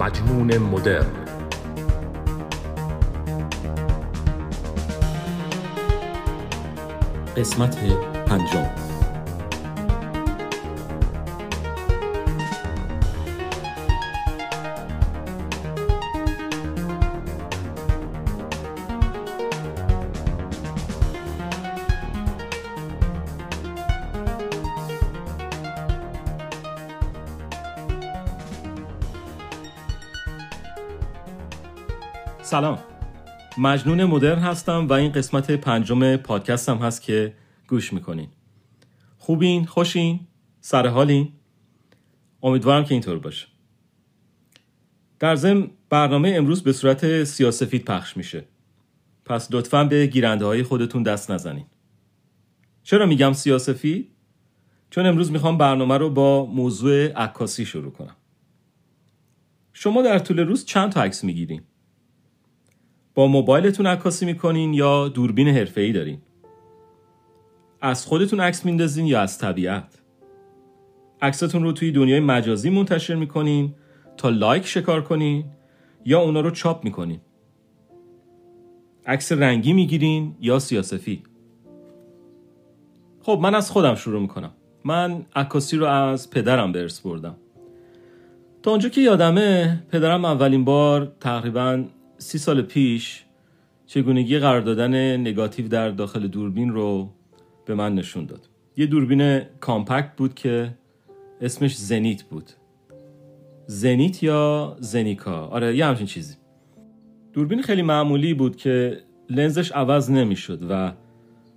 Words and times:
مجنون 0.00 0.58
مدرن. 0.58 1.06
قسمت 7.36 7.76
پنجم. 8.26 8.89
سلام. 32.50 32.78
مجنون 33.58 34.04
مدرن 34.04 34.38
هستم 34.38 34.86
و 34.86 34.92
این 34.92 35.12
قسمت 35.12 35.50
پنجم 35.50 36.16
پادکستم 36.16 36.76
هست 36.78 37.02
که 37.02 37.34
گوش 37.68 37.92
می‌کنین. 37.92 38.28
خوبین؟ 39.18 39.66
خوشین؟ 39.66 40.20
سر 40.60 40.86
حالین؟ 40.86 41.32
امیدوارم 42.42 42.84
که 42.84 42.94
اینطور 42.94 43.18
باشه. 43.18 43.46
در 45.18 45.34
ضمن 45.34 45.70
برنامه 45.88 46.32
امروز 46.36 46.62
به 46.62 46.72
صورت 46.72 47.24
سیاسفید 47.24 47.84
پخش 47.84 48.16
میشه. 48.16 48.44
پس 49.24 49.48
لطفا 49.50 49.84
به 49.84 50.06
گیرنده 50.06 50.44
های 50.44 50.62
خودتون 50.62 51.02
دست 51.02 51.30
نزنین. 51.30 51.66
چرا 52.82 53.06
میگم 53.06 53.32
سیاسفید؟ 53.32 54.10
چون 54.90 55.06
امروز 55.06 55.32
می‌خوام 55.32 55.58
برنامه 55.58 55.98
رو 55.98 56.10
با 56.10 56.46
موضوع 56.46 57.12
عکاسی 57.12 57.66
شروع 57.66 57.92
کنم. 57.92 58.16
شما 59.72 60.02
در 60.02 60.18
طول 60.18 60.38
روز 60.38 60.64
چند 60.64 60.92
تا 60.92 61.02
عکس 61.02 61.24
می‌گیرین؟ 61.24 61.62
با 63.14 63.26
موبایلتون 63.26 63.86
عکاسی 63.86 64.26
می‌کنین 64.26 64.74
یا 64.74 65.08
دوربین 65.08 65.48
حرفه‌ای 65.48 65.92
دارین؟ 65.92 66.18
از 67.80 68.06
خودتون 68.06 68.40
عکس 68.40 68.64
میندازین 68.64 69.06
یا 69.06 69.20
از 69.20 69.38
طبیعت؟ 69.38 70.00
عکستون 71.22 71.62
رو 71.62 71.72
توی 71.72 71.92
دنیای 71.92 72.20
مجازی 72.20 72.70
منتشر 72.70 73.14
می‌کنین 73.14 73.74
تا 74.16 74.28
لایک 74.28 74.66
شکار 74.66 75.02
کنین 75.02 75.44
یا 76.04 76.20
اونا 76.20 76.40
رو 76.40 76.50
چاپ 76.50 76.84
می‌کنین؟ 76.84 77.20
عکس 79.06 79.32
رنگی 79.32 79.72
می‌گیرین 79.72 80.36
یا 80.40 80.58
سیاسفی؟ 80.58 81.22
خب 83.22 83.38
من 83.42 83.54
از 83.54 83.70
خودم 83.70 83.94
شروع 83.94 84.20
می‌کنم. 84.20 84.50
من 84.84 85.26
عکاسی 85.36 85.76
رو 85.76 85.86
از 85.86 86.30
پدرم 86.30 86.72
ارث 86.74 87.00
بردم. 87.00 87.36
تا 88.62 88.70
اونجا 88.70 88.88
که 88.88 89.00
یادمه 89.00 89.82
پدرم 89.90 90.24
اولین 90.24 90.64
بار 90.64 91.12
تقریبا 91.20 91.84
سی 92.20 92.38
سال 92.38 92.62
پیش 92.62 93.24
چگونگی 93.86 94.38
قرار 94.38 94.60
دادن 94.60 95.16
نگاتیو 95.16 95.68
در 95.68 95.90
داخل 95.90 96.26
دوربین 96.26 96.70
رو 96.70 97.10
به 97.66 97.74
من 97.74 97.94
نشون 97.94 98.26
داد. 98.26 98.48
یه 98.76 98.86
دوربین 98.86 99.38
کامپکت 99.38 100.16
بود 100.16 100.34
که 100.34 100.74
اسمش 101.40 101.76
زنیت 101.76 102.22
بود. 102.22 102.50
زنیت 103.66 104.22
یا 104.22 104.76
زنیکا؟ 104.80 105.46
آره 105.46 105.76
یه 105.76 105.86
همچین 105.86 106.06
چیزی. 106.06 106.34
دوربین 107.32 107.62
خیلی 107.62 107.82
معمولی 107.82 108.34
بود 108.34 108.56
که 108.56 109.00
لنزش 109.30 109.72
عوض 109.72 110.10
نمی‌شد 110.10 110.70
و 110.70 110.92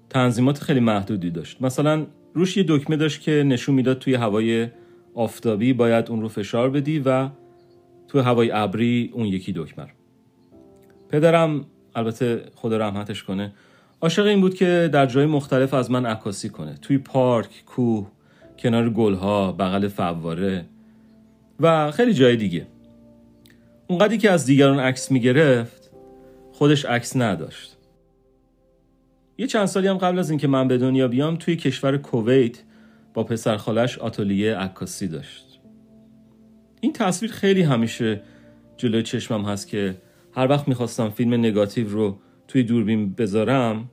تنظیمات 0.10 0.60
خیلی 0.60 0.80
محدودی 0.80 1.30
داشت. 1.30 1.62
مثلا 1.62 2.06
روش 2.34 2.58
یه 2.58 2.66
دکمه 2.68 2.98
داشت 2.98 3.22
که 3.22 3.32
نشون 3.32 3.76
می‌داد 3.76 4.00
توی 4.00 4.14
هوای 4.16 4.68
آفتابی 5.16 5.74
باید 5.74 6.10
اون 6.10 6.22
رو 6.22 6.28
فشار 6.28 6.70
بدی 6.70 7.00
و 7.00 7.30
توی 8.08 8.22
هوای 8.22 8.52
ابری 8.52 9.12
اون 9.14 9.26
یکی 9.26 9.54
دکمه 9.56 9.88
پدرم 11.14 11.66
البته 11.96 12.44
خدا 12.56 12.78
رحمتش 12.78 13.24
کنه 13.24 13.54
عاشق 14.02 14.26
این 14.26 14.42
بود 14.42 14.56
که 14.56 14.90
در 14.94 15.06
جای 15.06 15.26
مختلف 15.26 15.74
از 15.74 15.92
من 15.92 16.06
عکاسی 16.06 16.50
کنه. 16.50 16.78
توی 16.82 16.98
پارک 16.98 17.64
کوه 17.66 18.08
کنار 18.60 18.90
گلها 18.90 19.52
بغل 19.52 19.88
فواره 19.88 20.66
و 21.60 21.92
خیلی 21.92 22.14
جای 22.14 22.36
دیگه. 22.36 22.68
اونقدری 23.88 24.18
که 24.18 24.32
از 24.32 24.46
دیگران 24.46 24.80
عکس 24.80 25.12
می‌گرفت 25.12 25.92
خودش 26.52 26.86
عکس 26.86 27.16
نداشت. 27.16 27.78
یه 29.38 29.48
چند 29.48 29.66
سالی 29.66 29.88
هم 29.88 29.98
قبل 29.98 30.20
از 30.20 30.30
اینکه 30.30 30.48
من 30.48 30.68
به 30.68 30.78
دنیا 30.78 31.08
بیام 31.08 31.36
توی 31.36 31.56
کشور 31.56 31.98
کویت 31.98 32.60
با 33.14 33.24
پسر 33.24 33.58
خالش 33.58 33.98
آتلیه 33.98 34.56
عکاسی 34.56 35.08
داشت. 35.08 35.60
این 36.82 36.94
تصویر 36.94 37.32
خیلی 37.32 37.62
همیشه 37.62 38.22
جلوی 38.78 39.04
چشمم 39.04 39.46
هست 39.46 39.68
که 39.68 39.96
هر 40.36 40.48
وقت 40.48 40.68
می‌خواستم 40.68 41.10
فیلم 41.10 41.34
نگاتیو 41.34 41.90
رو 41.90 42.18
توی 42.48 42.64
دوربین 42.64 43.14
بذارم 43.14 43.90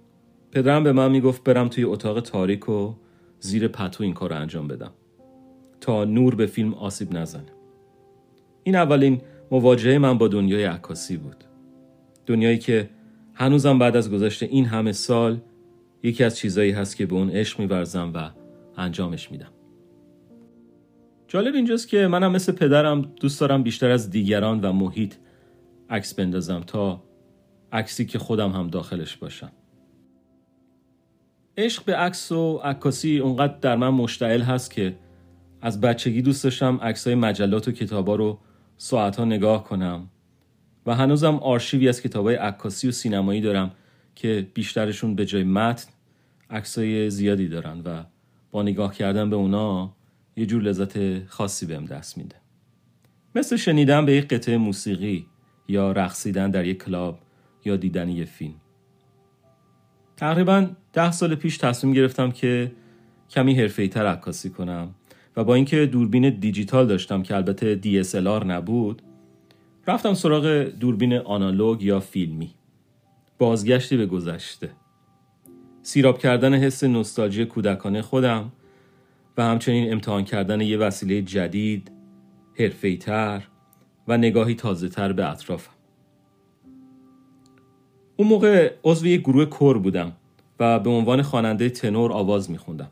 پدرم 0.53 0.85
به 0.85 0.93
من 0.93 1.11
می‌گفت 1.11 1.45
برم 1.45 1.69
توی 1.69 1.85
اتاق 1.85 2.21
تاریک 2.21 2.69
و 2.69 2.95
زیر 3.41 3.69
پتو 3.69 4.05
این 4.05 4.15
کار 4.15 4.31
رو 4.31 4.37
انجام 4.37 4.69
بدم. 4.69 4.91
تا 5.81 6.05
نور 6.05 6.35
به 6.35 6.47
فیلم 6.47 6.75
آسیب 6.75 7.17
نزنه. 7.17 7.53
این 8.63 8.77
اولین 8.77 9.21
مواجهه 9.51 9.99
من 9.99 10.19
با 10.19 10.29
دنیای 10.29 10.65
عکاسی 10.65 11.17
بود. 11.17 11.45
دنیایی 12.27 12.59
که 12.59 12.91
هنوزم 13.35 13.79
بعد 13.79 13.97
از 13.97 14.11
گذشته 14.11 14.47
این 14.47 14.65
همه 14.65 14.93
سال 14.93 15.41
یکی 16.03 16.25
از 16.25 16.37
چیزایی 16.37 16.71
هست 16.71 16.97
که 16.97 17.07
به 17.07 17.15
اون 17.15 17.31
عشق 17.31 17.61
میورزم 17.61 18.13
و 18.15 18.31
انجامش 18.77 19.31
میدم. 19.31 19.51
جالب 21.29 21.55
اینجاست 21.55 21.89
که 21.89 22.07
منم 22.07 22.33
مثل 22.33 22.53
پدرم 22.53 23.03
دوست 23.21 23.41
دارم 23.41 23.63
بیشتر 23.63 23.91
از 23.91 24.11
دیگران 24.11 24.61
و 24.61 24.73
محیط 24.73 25.15
عکس 25.91 26.15
بندازم 26.15 26.61
تا 26.61 27.03
عکسی 27.73 28.07
که 28.07 28.19
خودم 28.19 28.53
هم 28.53 28.69
داخلش 28.69 29.17
باشم. 29.17 29.53
عشق 31.57 31.85
به 31.85 31.97
عکس 31.97 32.33
و 32.33 32.57
عکاسی 32.57 33.19
اونقدر 33.19 33.55
در 33.59 33.77
من 33.77 33.89
مشتعل 33.89 34.43
هست 34.43 34.71
که 34.71 34.97
از 35.61 35.81
بچگی 35.81 36.23
دوست 36.23 36.45
داشتم 36.45 36.77
عکسای 36.83 37.15
مجلات 37.15 37.69
و 37.69 37.73
کتابا 37.73 38.15
رو 38.15 38.39
ساعتها 38.77 39.25
نگاه 39.25 39.65
کنم 39.65 40.11
و 40.87 40.95
هنوزم 40.95 41.35
آرشیوی 41.35 41.89
از 41.89 42.03
کتابای 42.03 42.35
عکاسی 42.35 42.89
و 42.89 42.93
سینمایی 42.93 43.41
دارم 43.41 43.71
که 44.15 44.49
بیشترشون 44.55 45.15
به 45.15 45.27
جای 45.27 45.45
متن 45.45 45.91
عکسای 46.51 47.11
زیادی 47.11 47.49
دارن 47.49 47.81
و 47.81 48.05
با 48.51 48.63
نگاه 48.63 48.95
کردن 48.95 49.31
به 49.31 49.37
اونا 49.37 49.97
یه 50.37 50.47
جور 50.47 50.63
لذت 50.63 51.25
خاصی 51.27 51.67
بهم 51.67 51.85
دست 51.85 52.19
میده. 52.19 52.37
مثل 53.35 53.57
شنیدن 53.57 54.07
به 54.07 54.13
یک 54.13 54.29
قطعه 54.29 54.57
موسیقی 54.57 55.27
یا 55.71 55.93
رقصیدن 55.93 56.51
در 56.51 56.65
یک 56.65 56.85
کلاب 56.85 57.19
یا 57.65 57.77
دیدن 57.77 58.09
یه 58.09 58.25
فیلم. 58.25 58.55
تقریبا 60.17 60.71
ده 60.93 61.11
سال 61.11 61.35
پیش 61.35 61.59
تصمیم 61.59 61.93
گرفتم 61.93 62.31
که 62.31 62.73
کمی 63.31 63.55
حرفه 63.55 63.89
تر 63.89 64.07
عکاسی 64.07 64.51
کنم 64.51 64.95
و 65.37 65.45
با 65.45 65.55
اینکه 65.55 65.87
دوربین 65.87 66.31
دیجیتال 66.31 66.87
داشتم 66.87 67.23
که 67.23 67.37
البته 67.37 67.81
DSLR 67.83 68.47
نبود 68.47 69.03
رفتم 69.87 70.15
سراغ 70.15 70.47
دوربین 70.81 71.15
آنالوگ 71.15 71.83
یا 71.83 72.01
فیلمی. 72.01 72.55
بازگشتی 73.39 73.97
به 73.97 74.07
گذشته. 74.07 74.71
سیراب 75.83 76.19
کردن 76.19 76.55
حس 76.55 76.85
نوستالژی 76.85 77.45
کودکانه 77.45 78.03
خودم 78.03 78.53
و 79.37 79.43
همچنین 79.43 79.93
امتحان 79.93 80.25
کردن 80.25 80.61
یه 80.61 80.79
وسیله 80.79 81.23
جدید 81.23 81.91
تر 83.01 83.43
و 84.11 84.17
نگاهی 84.17 84.55
تازه 84.55 84.89
تر 84.89 85.13
به 85.13 85.31
اطرافم 85.31 85.73
اون 88.17 88.29
موقع 88.29 88.75
عضو 88.85 89.07
یک 89.07 89.21
گروه 89.21 89.45
کور 89.45 89.79
بودم 89.79 90.13
و 90.61 90.79
به 90.79 90.91
عنوان 90.91 91.23
خواننده 91.23 91.71
تنور 91.71 92.13
آواز 92.13 92.51
میخوندم. 92.51 92.91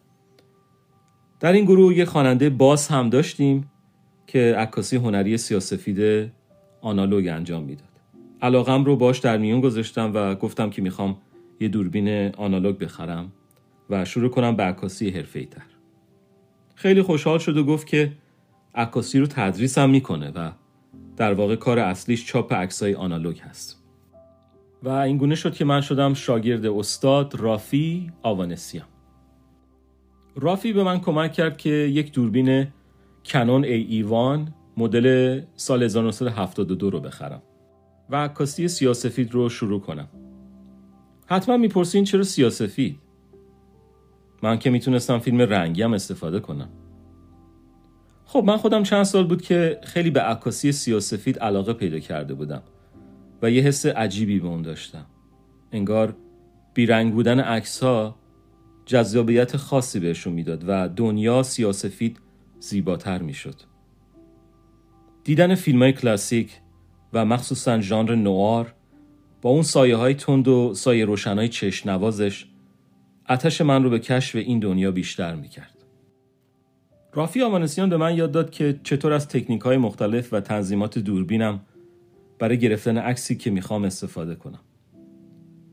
در 1.41 1.53
این 1.53 1.65
گروه 1.65 1.95
یک 1.95 2.09
خواننده 2.09 2.51
باس 2.51 2.91
هم 2.91 3.11
داشتیم 3.11 3.71
که 4.27 4.55
عکاسی 4.59 4.97
هنری 4.97 5.39
سیاسفید 5.39 6.31
آنالوگ 6.81 7.27
انجام 7.27 7.63
می‌داد. 7.63 7.89
علاقم 8.43 8.85
رو 8.85 8.97
باش 8.97 9.19
در 9.19 9.39
میون 9.39 9.61
گذاشتم 9.61 10.11
و 10.15 10.35
گفتم 10.35 10.71
که 10.71 10.83
می‌خوام 10.83 11.17
یه 11.61 11.69
دوربین 11.69 12.35
آنالوگ 12.35 12.79
بخرم 12.79 13.33
و 13.91 14.05
شروع 14.05 14.31
کنم 14.31 14.57
به 14.57 14.63
عکاسی 14.63 15.11
حرفه‌ای 15.11 15.47
تر 15.47 15.63
خیلی 16.75 17.03
خوشحال 17.03 17.39
شد 17.39 17.57
و 17.57 17.65
گفت 17.65 17.87
که 17.87 18.13
عکاسی 18.75 19.19
رو 19.19 19.27
تدریس 19.27 19.79
هم 19.79 19.91
می‌کنه 19.91 20.31
و 20.31 20.51
در 21.19 21.33
واقع 21.33 21.57
کار 21.57 21.79
اصلیش 21.79 22.27
چاپ 22.27 22.53
عکسای 22.53 22.95
آنالوگ 22.95 23.39
هست. 23.41 23.83
و 24.83 24.89
این 24.89 25.19
گونه 25.19 25.35
شد 25.35 25.55
که 25.55 25.65
من 25.65 25.81
شدم 25.81 26.15
شاگرد 26.15 26.67
استاد 26.67 27.35
رافی 27.35 28.13
آوانسیام 28.23 28.87
رافی 30.37 30.73
به 30.73 30.83
من 30.83 31.01
کمک 31.01 31.33
کرد 31.33 31.57
که 31.57 31.71
یک 31.71 32.13
دوربین 32.13 32.67
کنون 33.25 33.65
ای 33.65 33.83
ایوان 33.83 34.55
مدل 34.77 35.41
سال 35.55 35.83
1972 35.83 36.91
رو 36.91 37.01
بخرم 37.01 37.43
و 38.11 38.17
عکاسی 38.17 38.69
سیاسفید 38.69 39.33
رو 39.33 39.49
شروع 39.49 39.81
کنم. 39.81 40.09
حتما 41.27 41.57
می‌پرسین 41.57 42.05
چرا 42.05 42.23
سیاسفید؟ 42.23 42.99
من 44.43 44.59
که 44.59 44.71
می‌تونستم 44.71 45.19
فیلم 45.19 45.41
رنگی 45.41 45.83
هم 45.83 45.93
استفاده 45.93 46.41
کنم. 46.41 46.69
خب 48.31 48.45
من 48.47 48.57
خودم 48.57 48.83
چند 48.83 49.03
سال 49.03 49.27
بود 49.27 49.43
که 49.43 49.81
خیلی 49.83 50.11
به 50.11 50.21
عکاسی 50.21 50.73
سیاسفید 50.73 51.39
علاقه 51.39 51.73
پیدا 51.73 51.99
کرده 51.99 52.35
بودم 52.35 52.63
و 53.43 53.51
یه 53.51 53.63
حس 53.63 53.87
عجیبی 53.87 54.39
به 54.41 54.49
اون 54.49 54.63
داشتم. 54.63 55.07
انگار 55.73 56.17
بیرنگ 56.75 57.13
بودن 57.13 57.41
عکس 57.41 57.83
ها 57.83 58.17
جذابیت 58.87 59.57
خاصی 59.57 60.01
بهشون 60.01 60.33
می‌داد 60.33 60.65
و 60.67 60.89
دنیا 60.89 61.43
سیاسفید 61.43 62.21
زیباتر 62.61 63.19
می‌شد. 63.19 63.55
دیدن 65.25 65.55
فیلم 65.55 65.83
های 65.83 65.93
کلاسیک 65.93 66.61
و 67.13 67.25
مخصوصا 67.25 67.81
ژانر 67.81 68.15
نوار 68.15 68.75
با 69.43 69.51
اون 69.51 69.63
سایه 69.63 69.97
های 69.97 70.15
تند 70.15 70.49
و 70.49 70.75
سایه 70.75 71.05
روشن 71.05 71.39
های 71.39 71.49
چشم 71.49 71.91
نوازش 71.91 72.47
اتش 73.29 73.61
من 73.61 73.85
رو 73.85 73.91
به 73.91 73.99
کشف 73.99 74.37
این 74.37 74.59
دنیا 74.59 74.91
بیشتر 74.91 75.35
می‌کرد. 75.35 75.78
رافی 77.13 77.43
آمانسیان 77.43 77.89
به 77.89 77.97
من 77.97 78.17
یاد 78.17 78.33
داد 78.33 78.51
که 78.51 78.81
چطور 78.83 79.13
از 79.13 79.29
تکنیک 79.29 79.61
های 79.61 79.77
مختلف 79.77 80.33
و 80.33 80.41
تنظیمات 80.41 80.99
دوربینم 80.99 81.61
برای 82.39 82.59
گرفتن 82.59 82.99
عکسی 82.99 83.37
که 83.37 83.51
می‌خوام 83.51 83.85
استفاده 83.85 84.35
کنم. 84.35 84.61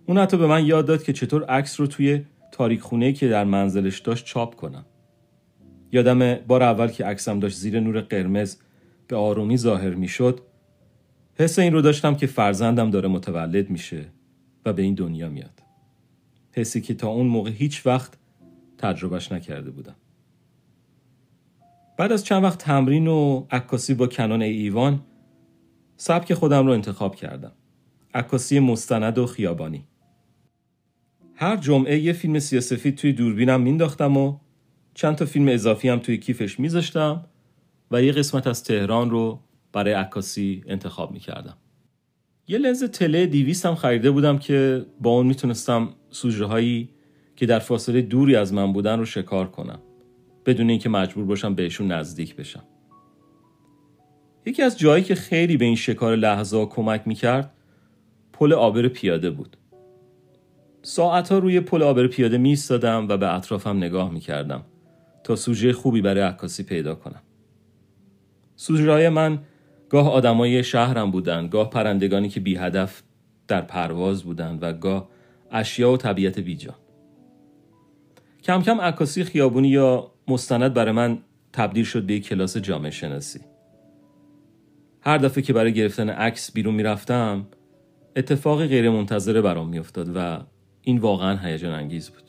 اون 0.06 0.18
حتی 0.18 0.38
به 0.38 0.48
من 0.48 0.66
یاد 0.66 0.86
داد 0.86 1.04
که 1.04 1.14
چطور 1.14 1.44
عکس 1.44 1.80
رو 1.80 1.88
توی 1.88 2.22
تاریک 2.52 2.82
خونه 2.82 3.14
که 3.14 3.28
در 3.28 3.44
منزلش 3.44 4.00
داشت 4.00 4.26
چاپ 4.26 4.56
کنم. 4.56 4.86
یادم 5.92 6.36
بار 6.36 6.64
اول 6.64 6.88
که 6.88 7.06
عکسم 7.06 7.40
داشت 7.40 7.58
زیر 7.58 7.80
نور 7.80 8.02
قرمز 8.02 8.58
به 9.08 9.16
آرومی 9.16 9.58
ظاهر 9.58 9.94
می‌شد 9.94 10.40
حس 11.34 11.60
این 11.60 11.74
رو 11.74 11.82
داشتم 11.82 12.16
که 12.16 12.28
فرزندم 12.28 12.90
داره 12.90 13.08
متولد 13.08 13.70
میشه 13.70 14.06
و 14.66 14.74
به 14.74 14.82
این 14.82 14.94
دنیا 14.94 15.30
میاد. 15.30 15.64
حسی 16.52 16.82
که 16.82 16.94
تا 16.94 17.08
اون 17.08 17.28
موقع 17.28 17.50
هیچ 17.50 17.86
وقت 17.86 18.18
تجربهش 18.78 19.32
نکرده 19.32 19.72
بودم. 19.72 19.96
بعد 21.98 22.12
از 22.12 22.26
چند 22.26 22.44
وقت 22.44 22.60
تمرین 22.60 23.08
و 23.08 23.46
عکاسی 23.52 23.94
با 23.94 24.08
کنان 24.08 24.42
ایوان 24.42 25.02
سبک 25.98 26.34
خودم 26.34 26.68
رو 26.68 26.74
انتخاب 26.74 27.16
کردم. 27.16 27.52
عکاسی 28.14 28.60
مستند 28.60 29.18
و 29.18 29.26
خیابانی. 29.26 29.88
هر 31.36 31.58
جمعه 31.58 32.00
یه 32.00 32.14
فیلم 32.14 32.40
سیاسفید 32.40 32.96
توی 32.96 33.14
دوربینم 33.14 33.62
مینداختم 33.62 34.18
و 34.18 34.38
چند 34.94 35.16
تا 35.16 35.26
فیلم 35.26 35.48
اضافی 35.48 35.90
هم 35.90 36.00
توی 36.00 36.18
کیفش 36.18 36.60
میذاشتم 36.60 37.26
و 37.92 38.04
یه 38.04 38.12
قسمت 38.12 38.48
از 38.48 38.64
تهران 38.64 39.10
رو 39.10 39.40
برای 39.74 39.94
عکاسی 39.94 40.64
انتخاب 40.68 41.12
می‌کردم. 41.12 41.58
یه 42.48 42.58
لنز 42.58 42.84
تله 42.84 43.26
دیویست 43.26 43.66
هم 43.66 43.76
خریده 43.76 44.12
بودم 44.12 44.38
که 44.38 44.86
با 45.02 45.10
اون 45.10 45.28
می‌تونستم 45.28 45.90
سوژه 46.10 46.46
هایی 46.46 46.90
که 47.36 47.46
در 47.46 47.60
فاصله 47.60 48.02
دوری 48.02 48.36
از 48.36 48.54
من 48.54 48.74
بودن 48.74 49.00
رو 49.00 49.06
شکار 49.06 49.52
کنم. 49.52 49.80
بدون 50.46 50.70
اینکه 50.70 50.90
مجبور 50.90 51.26
باشم 51.26 51.56
بهشون 51.56 51.92
نزدیک 51.92 52.36
بشم 52.36 52.64
یکی 54.46 54.64
از 54.64 54.80
جایی 54.80 55.04
که 55.04 55.16
خیلی 55.16 55.58
به 55.58 55.66
این 55.66 55.76
شکار 55.76 56.16
لحظه 56.16 56.66
کمک 56.66 57.02
می‌کرد 57.06 57.52
پل 58.34 58.54
آبر 58.54 58.88
پیاده 58.88 59.30
بود 59.30 59.58
ساعتها 60.82 61.38
روی 61.38 61.60
پل 61.60 61.84
آبر 61.84 62.08
پیاده 62.08 62.38
می 62.38 62.58
و 62.70 63.18
به 63.18 63.36
اطرافم 63.36 63.78
نگاه 63.78 64.12
می 64.12 64.20
کردم 64.20 64.64
تا 65.24 65.36
سوژه 65.36 65.74
خوبی 65.74 66.02
برای 66.02 66.24
عکاسی 66.24 66.64
پیدا 66.64 66.96
کنم. 66.96 67.22
سوژه 68.56 69.10
من 69.10 69.40
گاه 69.90 70.12
آدمای 70.12 70.64
شهرم 70.64 71.12
بودن، 71.12 71.48
گاه 71.48 71.70
پرندگانی 71.70 72.30
که 72.30 72.40
بی 72.40 72.56
هدف 72.56 73.04
در 73.48 73.62
پرواز 73.62 74.24
بودند 74.24 74.64
و 74.64 74.74
گاه 74.74 75.10
اشیا 75.52 75.92
و 75.92 75.98
طبیعت 75.98 76.40
بیجا. 76.40 76.76
کم 78.44 78.62
کم 78.62 78.82
عکاسی 78.82 79.24
خیابونی 79.24 79.68
یا 79.68 80.12
مستند 80.28 80.74
برای 80.74 80.92
من 80.92 81.18
تبدیل 81.54 81.86
شد 81.86 82.04
به 82.04 82.14
یک 82.14 82.28
کلاس 82.28 82.58
جامعه 82.58 82.92
شناسی. 82.92 83.40
هر 85.02 85.18
دفعه 85.18 85.44
که 85.44 85.54
برای 85.54 85.74
گرفتن 85.74 86.10
عکس 86.10 86.52
بیرون 86.52 86.76
می‌رفتم 86.76 87.48
اتفاقی 88.16 88.68
غیر 88.68 88.90
منتظره 88.90 89.42
برام 89.42 89.70
میافتاد 89.70 90.16
و 90.16 90.40
این 90.82 90.98
واقعا 90.98 91.38
هیجان 91.38 91.74
انگیز 91.74 92.10
بود. 92.10 92.24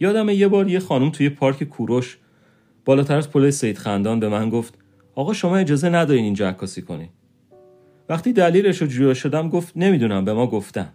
یادم 0.00 0.28
یه 0.28 0.48
بار 0.48 0.68
یه 0.68 0.78
خانم 0.78 1.10
توی 1.10 1.28
پارک 1.28 1.64
کوروش 1.64 2.18
بالاتر 2.84 3.16
از 3.16 3.30
پل 3.30 3.50
سید 3.50 3.78
خندان 3.78 4.20
به 4.20 4.28
من 4.28 4.50
گفت 4.50 4.78
آقا 5.14 5.32
شما 5.32 5.56
اجازه 5.56 5.88
ندارین 5.88 6.24
اینجا 6.24 6.48
عکاسی 6.48 6.82
کنی. 6.82 7.10
وقتی 8.08 8.32
دلیلش 8.32 8.82
رو 8.82 8.86
جویا 8.86 9.14
شدم 9.14 9.48
گفت 9.48 9.76
نمی‌دونم 9.76 10.24
به 10.24 10.32
ما 10.32 10.46
گفتن. 10.46 10.92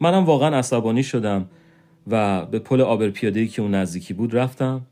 منم 0.00 0.24
واقعا 0.24 0.58
عصبانی 0.58 1.02
شدم. 1.02 1.50
و 2.10 2.46
به 2.46 2.58
پل 2.58 2.80
آبر 2.80 3.10
پیاده 3.10 3.46
که 3.46 3.62
اون 3.62 3.74
نزدیکی 3.74 4.14
بود 4.14 4.36
رفتم 4.36 4.86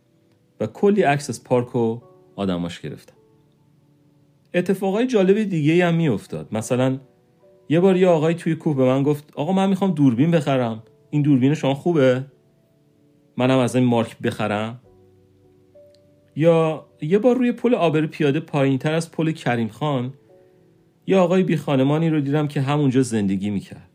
و 0.60 0.66
کلی 0.66 1.02
عکس 1.02 1.30
از 1.30 1.44
پارک 1.44 1.76
و 1.76 1.98
آدماش 2.36 2.80
گرفتم. 2.80 3.16
اتفاقای 4.54 5.06
جالب 5.06 5.42
دیگه 5.42 5.86
هم 5.86 5.94
میافتاد. 5.94 6.48
مثلا 6.52 6.98
یه 7.68 7.80
بار 7.80 7.96
یه 7.96 8.08
آقای 8.08 8.34
توی 8.34 8.54
کوه 8.54 8.76
به 8.76 8.84
من 8.84 9.02
گفت 9.02 9.32
آقا 9.34 9.52
من 9.52 9.68
می‌خوام 9.68 9.90
دوربین 9.90 10.30
بخرم. 10.30 10.82
این 11.10 11.22
دوربین 11.22 11.54
شما 11.54 11.74
خوبه؟ 11.74 12.24
منم 13.36 13.58
از 13.58 13.76
این 13.76 13.84
مارک 13.84 14.18
بخرم. 14.18 14.80
یا 16.36 16.86
یه 17.00 17.18
بار 17.18 17.36
روی 17.36 17.52
پل 17.52 17.74
آبر 17.74 18.06
پیاده 18.06 18.40
پایین 18.40 18.78
تر 18.78 18.94
از 18.94 19.10
پل 19.10 19.30
کریم 19.30 19.68
خان 19.68 20.14
یه 21.06 21.16
آقای 21.16 21.42
بی 21.42 21.56
خانمانی 21.56 22.10
رو 22.10 22.20
دیدم 22.20 22.48
که 22.48 22.60
همونجا 22.60 23.02
زندگی 23.02 23.50
می‌کرد. 23.50 23.90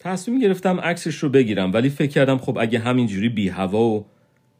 تصمیم 0.00 0.38
گرفتم 0.38 0.80
عکسش 0.80 1.14
رو 1.16 1.28
بگیرم 1.28 1.72
ولی 1.72 1.88
فکر 1.88 2.10
کردم 2.10 2.38
خب 2.38 2.58
اگه 2.58 2.78
همینجوری 2.78 3.28
بی 3.28 3.48
هوا 3.48 3.84
و 3.84 4.06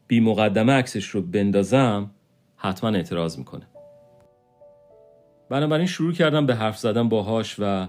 بی 0.07 0.19
مقدمه 0.19 0.73
عکسش 0.73 1.05
رو 1.05 1.21
بندازم 1.21 2.11
حتما 2.55 2.89
اعتراض 2.89 3.37
می‌کنه. 3.37 3.67
بنابراین 5.49 5.87
شروع 5.87 6.13
کردم 6.13 6.45
به 6.45 6.55
حرف 6.55 6.77
زدن 6.77 7.09
باهاش 7.09 7.55
و 7.59 7.87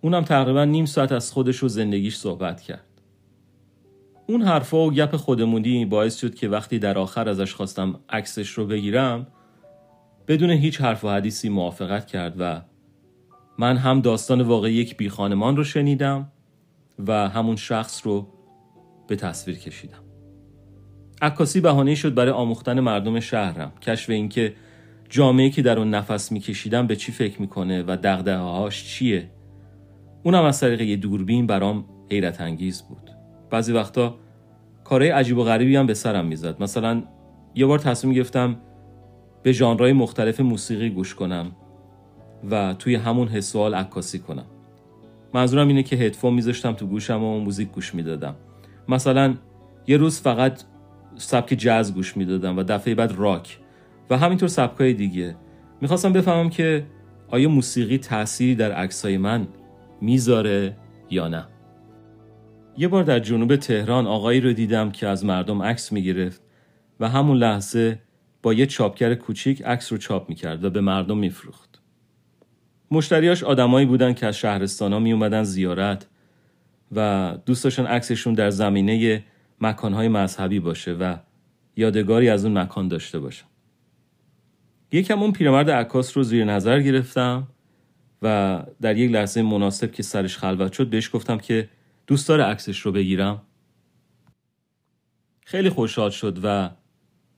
اونم 0.00 0.24
تقریبا 0.24 0.64
نیم 0.64 0.86
ساعت 0.86 1.12
از 1.12 1.32
خودش 1.32 1.62
و 1.62 1.68
زندگیش 1.68 2.16
صحبت 2.16 2.60
کرد. 2.60 2.84
اون 4.26 4.42
حرفا 4.42 4.78
و 4.78 4.92
گپ 4.92 5.16
خودمونی 5.16 5.84
باعث 5.84 6.16
شد 6.16 6.34
که 6.34 6.48
وقتی 6.48 6.78
در 6.78 6.98
آخر 6.98 7.28
ازش 7.28 7.54
خواستم 7.54 8.00
عکسش 8.08 8.50
رو 8.50 8.66
بگیرم 8.66 9.26
بدون 10.28 10.50
هیچ 10.50 10.80
حرف 10.80 11.04
و 11.04 11.08
حدیثی 11.08 11.48
موافقت 11.48 12.06
کرد 12.06 12.34
و 12.38 12.60
من 13.58 13.76
هم 13.76 14.00
داستان 14.00 14.40
واقعی 14.40 14.72
یک 14.72 14.96
بی 14.96 15.08
خانمان 15.08 15.56
رو 15.56 15.64
شنیدم 15.64 16.32
و 17.06 17.28
همون 17.28 17.56
شخص 17.56 18.06
رو 18.06 18.26
به 19.08 19.16
تصویر 19.16 19.58
کشیدم. 19.58 20.04
عکاسی 21.22 21.60
بهانه 21.60 21.94
شد 21.94 22.14
برای 22.14 22.32
آموختن 22.32 22.80
مردم 22.80 23.20
شهرم. 23.20 23.72
کشف 23.82 24.10
اینکه 24.10 24.54
جامعه 25.08 25.50
که 25.50 25.62
در 25.62 25.78
اون 25.78 25.90
نفس 25.90 26.32
میکشیدم 26.32 26.86
به 26.86 26.96
چی 26.96 27.12
فکر 27.12 27.40
می‌کنه 27.40 27.82
و 27.82 27.96
دغدغه 28.02 28.36
هاش 28.36 28.84
چیه؟ 28.84 29.30
اونم 30.22 30.44
از 30.44 30.60
طریق 30.60 30.80
یه 30.80 30.96
دوربین 30.96 31.46
برام 31.46 31.84
حیرت 32.10 32.40
انگیز 32.40 32.82
بود. 32.82 33.10
بعضی 33.50 33.72
وقتا 33.72 34.16
کارهای 34.84 35.10
عجیب 35.10 35.38
و 35.38 35.44
غریبی 35.44 35.76
هم 35.76 35.86
به 35.86 35.94
سرم 35.94 36.26
می‌زد. 36.26 36.62
مثلا 36.62 37.02
یه 37.54 37.66
بار 37.66 37.78
تصمیم 37.78 38.14
گرفتم 38.14 38.56
به 39.42 39.52
ژانرهای 39.52 39.92
مختلف 39.92 40.40
موسیقی 40.40 40.90
گوش 40.90 41.14
کنم 41.14 41.52
و 42.50 42.74
توی 42.74 42.94
همون 42.94 43.28
حسوال 43.28 43.74
عکاسی 43.74 44.18
کنم. 44.18 44.46
منظورم 45.34 45.68
اینه 45.68 45.82
که 45.82 45.96
هدفون 45.96 46.34
میذاشتم 46.34 46.72
تو 46.72 46.86
گوشم 46.86 47.24
و 47.24 47.40
موزیک 47.40 47.68
گوش 47.68 47.94
می‌دادم. 47.94 48.34
مثلا 48.88 49.34
یه 49.86 49.96
روز 49.96 50.20
فقط 50.20 50.62
سبک 51.16 51.54
جاز 51.58 51.94
گوش 51.94 52.16
می‌دادم 52.16 52.58
و 52.58 52.62
دفعه 52.62 52.94
بعد 52.94 53.12
راک 53.12 53.58
و 54.10 54.18
همینطور 54.18 54.48
سبکای 54.48 54.94
دیگه. 54.94 55.36
می‌خواستم 55.80 56.12
بفهمم 56.12 56.50
که 56.50 56.86
آیا 57.28 57.48
موسیقی 57.48 57.98
تأثیری 57.98 58.54
در 58.54 58.72
عکسای 58.72 59.18
من 59.18 59.48
می‌ذاره 60.00 60.76
یا 61.10 61.28
نه. 61.28 61.46
یه 62.76 62.88
بار 62.88 63.02
در 63.04 63.18
جنوب 63.18 63.56
تهران 63.56 64.06
آقایی 64.06 64.40
رو 64.40 64.52
دیدم 64.52 64.90
که 64.90 65.06
از 65.06 65.24
مردم 65.24 65.62
عکس 65.62 65.92
می‌گرفت 65.92 66.42
و 67.00 67.08
همون 67.08 67.36
لحظه 67.36 68.02
با 68.42 68.54
یه 68.54 68.66
چاپگر 68.66 69.14
کوچیک 69.14 69.62
عکس 69.62 69.92
رو 69.92 69.98
چاپ 69.98 70.28
می‌کرد 70.28 70.64
و 70.64 70.70
به 70.70 70.80
مردم 70.80 71.18
میفروخت. 71.18 71.79
مشتریاش 72.90 73.42
آدمایی 73.42 73.86
بودن 73.86 74.14
که 74.14 74.26
از 74.26 74.36
شهرستان 74.36 74.92
ها 74.92 74.98
می 74.98 75.12
اومدن 75.12 75.42
زیارت 75.42 76.06
و 76.92 77.38
دوست 77.46 77.64
داشتن 77.64 77.86
عکسشون 77.86 78.34
در 78.34 78.50
زمینه 78.50 79.24
مکانهای 79.60 80.08
مذهبی 80.08 80.60
باشه 80.60 80.92
و 80.92 81.16
یادگاری 81.76 82.28
از 82.28 82.44
اون 82.44 82.58
مکان 82.58 82.88
داشته 82.88 83.18
باشن. 83.18 83.46
یکم 84.92 85.22
اون 85.22 85.32
پیرمرد 85.32 85.70
عکاس 85.70 86.16
رو 86.16 86.22
زیر 86.22 86.44
نظر 86.44 86.80
گرفتم 86.80 87.48
و 88.22 88.62
در 88.80 88.96
یک 88.96 89.10
لحظه 89.10 89.42
مناسب 89.42 89.92
که 89.92 90.02
سرش 90.02 90.38
خلوت 90.38 90.72
شد 90.72 90.90
بهش 90.90 91.10
گفتم 91.14 91.38
که 91.38 91.68
دوست 92.06 92.28
داره 92.28 92.44
عکسش 92.44 92.80
رو 92.80 92.92
بگیرم. 92.92 93.42
خیلی 95.44 95.68
خوشحال 95.68 96.10
شد 96.10 96.38
و 96.42 96.70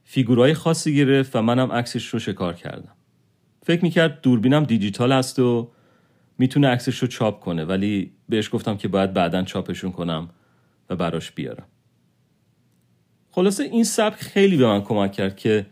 فیگورای 0.04 0.54
خاصی 0.54 0.97
گرفت 0.97 1.37
و 1.37 1.42
منم 1.42 1.73
عکسش 1.73 2.06
رو 2.06 2.18
شکار 2.18 2.54
کردم. 2.54 2.97
فکر 3.62 3.83
می‌کرد 3.83 4.21
دوربینم 4.21 4.64
دیجیتال 4.64 5.12
است 5.12 5.38
و 5.38 5.71
می‌تونه 6.38 6.69
عکسش 6.69 6.99
رو 6.99 7.09
چاپ 7.09 7.40
کنه 7.40 7.64
ولی 7.64 8.12
بهش 8.28 8.50
گفتم 8.54 8.76
که 8.76 8.88
باید 8.88 9.12
بعدا 9.12 9.42
چاپشون 9.42 9.92
کنم 9.92 10.31
و 10.90 10.97
براش 10.97 11.33
بیارم. 11.33 11.66
خلاصه 13.31 13.64
این 13.64 13.85
سبک 13.85 14.21
خیلی 14.21 14.57
به 14.57 14.66
من 14.66 14.81
کمک 14.81 15.12
کرد 15.12 15.37
که 15.37 15.66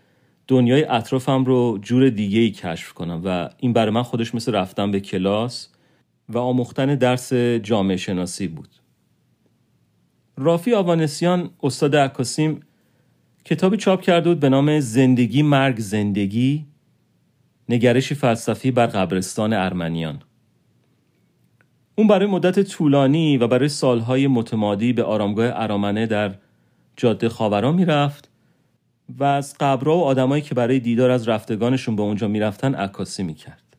دنیای 0.48 0.84
اطرافم 0.84 1.44
رو 1.44 1.78
جور 1.82 2.10
دیگه 2.10 2.40
ای 2.40 2.50
کشف 2.50 2.92
کنم 2.92 3.22
و 3.24 3.50
این 3.58 3.72
برای 3.72 3.90
من 3.90 4.02
خودش 4.02 4.34
مثل 4.34 4.54
رفتن 4.54 4.90
به 4.90 5.00
کلاس 5.00 5.68
و 6.28 6.38
آموختن 6.38 6.94
درس 6.94 7.32
جامعه 7.62 7.96
شناسی 7.96 8.48
بود. 8.48 8.68
رافی 10.36 10.74
آوانسیان 10.74 11.50
استاد 11.62 11.96
عکاسیم 11.96 12.60
کتابی 13.44 13.76
چاپ 13.76 14.00
کرده 14.00 14.28
بود 14.28 14.40
به 14.40 14.48
نام 14.48 14.80
زندگی 14.80 15.42
مرگ 15.42 15.78
زندگی. 15.78 16.69
نگرشی 17.70 18.14
فلسفی 18.14 18.70
بر 18.70 18.86
قبرستان 18.86 19.52
ارمنیان 19.52 20.22
اون 21.94 22.06
برای 22.06 22.26
مدت 22.26 22.60
طولانی 22.60 23.36
و 23.36 23.46
برای 23.46 23.68
سالهای 23.68 24.26
متمادی 24.26 24.92
به 24.92 25.02
آرامگاه 25.02 25.50
ارامنه 25.54 26.06
در 26.06 26.34
جاده 26.96 27.28
خاورا 27.28 27.72
می‌رفت 27.72 28.30
و 29.08 29.24
از 29.24 29.56
قبرها 29.60 29.98
و 29.98 30.02
آدمایی 30.02 30.42
که 30.42 30.54
برای 30.54 30.80
دیدار 30.80 31.10
از 31.10 31.28
رفتگانشون 31.28 31.96
به 31.96 32.02
اونجا 32.02 32.28
می‌رفتن 32.28 32.74
عکاسی 32.74 33.22
می‌کرد. 33.22 33.76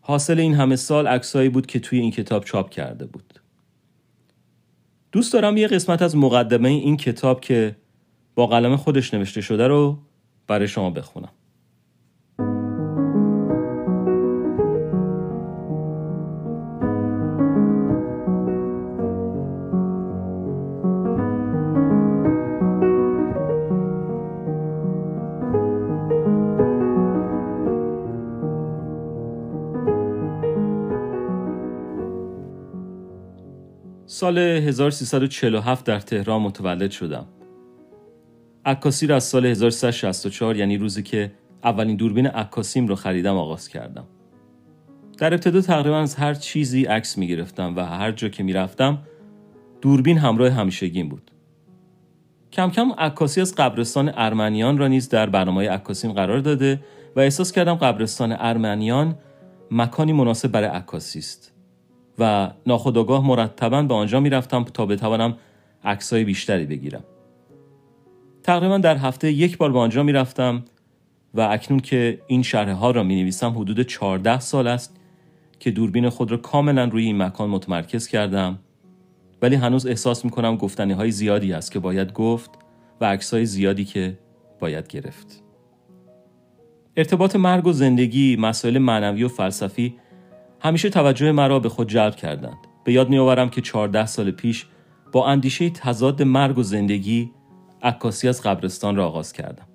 حاصل 0.00 0.40
این 0.40 0.54
همه 0.54 0.76
سال 0.76 1.06
عکسایی 1.06 1.48
بود 1.48 1.66
که 1.66 1.80
توی 1.80 1.98
این 1.98 2.10
کتاب 2.10 2.44
چاپ 2.44 2.70
کرده 2.70 3.06
بود. 3.06 3.40
دوست 5.12 5.32
دارم 5.32 5.56
یه 5.56 5.68
قسمت 5.68 6.02
از 6.02 6.16
مقدمه 6.16 6.68
این 6.68 6.96
کتاب 6.96 7.40
که 7.40 7.76
با 8.34 8.46
قلم 8.46 8.76
خودش 8.76 9.14
نوشته 9.14 9.40
شده 9.40 9.66
رو 9.66 9.98
برای 10.46 10.68
شما 10.68 10.90
بخونم. 10.90 11.35
سال 34.16 34.38
1347 34.38 35.84
در 35.84 36.00
تهران 36.00 36.42
متولد 36.42 36.90
شدم. 36.90 37.26
عکاسی 38.64 39.06
را 39.06 39.16
از 39.16 39.24
سال 39.24 39.46
1364 39.46 40.56
یعنی 40.56 40.76
روزی 40.76 41.02
که 41.02 41.32
اولین 41.64 41.96
دوربین 41.96 42.26
عکاسیم 42.26 42.86
رو 42.86 42.94
خریدم 42.94 43.36
آغاز 43.36 43.68
کردم. 43.68 44.06
در 45.18 45.34
ابتدا 45.34 45.60
تقریبا 45.60 45.98
از 45.98 46.14
هر 46.14 46.34
چیزی 46.34 46.84
عکس 46.84 47.18
می 47.18 47.28
گرفتم 47.28 47.76
و 47.76 47.80
هر 47.80 48.12
جا 48.12 48.28
که 48.28 48.42
می 48.42 48.52
رفتم 48.52 48.98
دوربین 49.80 50.18
همراه 50.18 50.50
همیشگیم 50.50 51.08
بود. 51.08 51.30
کم 52.52 52.70
کم 52.70 52.92
عکاسی 52.98 53.40
از 53.40 53.54
قبرستان 53.54 54.12
ارمنیان 54.14 54.78
را 54.78 54.88
نیز 54.88 55.08
در 55.08 55.30
برنامه 55.30 55.68
عکاسیم 55.68 56.12
قرار 56.12 56.38
داده 56.38 56.80
و 57.16 57.20
احساس 57.20 57.52
کردم 57.52 57.74
قبرستان 57.74 58.36
ارمنیان 58.38 59.18
مکانی 59.70 60.12
مناسب 60.12 60.50
برای 60.50 60.68
عکاسی 60.68 61.18
است. 61.18 61.55
و 62.18 62.50
ناخداگاه 62.66 63.26
مرتبا 63.26 63.82
به 63.82 63.94
آنجا 63.94 64.20
می‌رفتم 64.20 64.64
تا 64.64 64.86
بتوانم 64.86 65.36
عکسای 65.84 66.24
بیشتری 66.24 66.66
بگیرم. 66.66 67.04
تقریبا 68.42 68.78
در 68.78 68.96
هفته 68.96 69.32
یک 69.32 69.58
بار 69.58 69.72
به 69.72 69.78
آنجا 69.78 70.02
می‌رفتم 70.02 70.64
و 71.34 71.40
اکنون 71.40 71.80
که 71.80 72.20
این 72.26 72.42
شرح 72.42 72.72
ها 72.72 72.90
را 72.90 73.02
می 73.02 73.22
نویسم 73.22 73.50
حدود 73.50 73.82
14 73.82 74.40
سال 74.40 74.66
است 74.66 74.96
که 75.60 75.70
دوربین 75.70 76.08
خود 76.08 76.30
را 76.30 76.36
کاملا 76.36 76.84
روی 76.84 77.04
این 77.04 77.22
مکان 77.22 77.50
متمرکز 77.50 78.08
کردم. 78.08 78.58
ولی 79.42 79.56
هنوز 79.56 79.86
احساس 79.86 80.24
می 80.24 80.30
کنم 80.30 80.56
گفتنی 80.56 80.92
های 80.92 81.10
زیادی 81.10 81.52
است 81.52 81.72
که 81.72 81.78
باید 81.78 82.12
گفت 82.12 82.50
و 83.00 83.04
عکس 83.04 83.34
های 83.34 83.46
زیادی 83.46 83.84
که 83.84 84.18
باید 84.60 84.88
گرفت. 84.88 85.42
ارتباط 86.96 87.36
مرگ 87.36 87.66
و 87.66 87.72
زندگی 87.72 88.36
مسائل 88.36 88.78
معنوی 88.78 89.24
و 89.24 89.28
فلسفی 89.28 89.94
همیشه 90.60 90.90
توجه 90.90 91.32
مرا 91.32 91.58
به 91.58 91.68
خود 91.68 91.88
جلب 91.88 92.16
کردند. 92.16 92.58
به 92.84 92.92
یاد 92.92 93.08
میآورم 93.08 93.48
که 93.48 93.60
14 93.60 94.06
سال 94.06 94.30
پیش 94.30 94.66
با 95.12 95.26
اندیشه 95.26 95.70
تضاد 95.70 96.22
مرگ 96.22 96.58
و 96.58 96.62
زندگی 96.62 97.30
عکاسی 97.82 98.28
از 98.28 98.42
قبرستان 98.42 98.96
را 98.96 99.06
آغاز 99.06 99.32
کردم. 99.32 99.66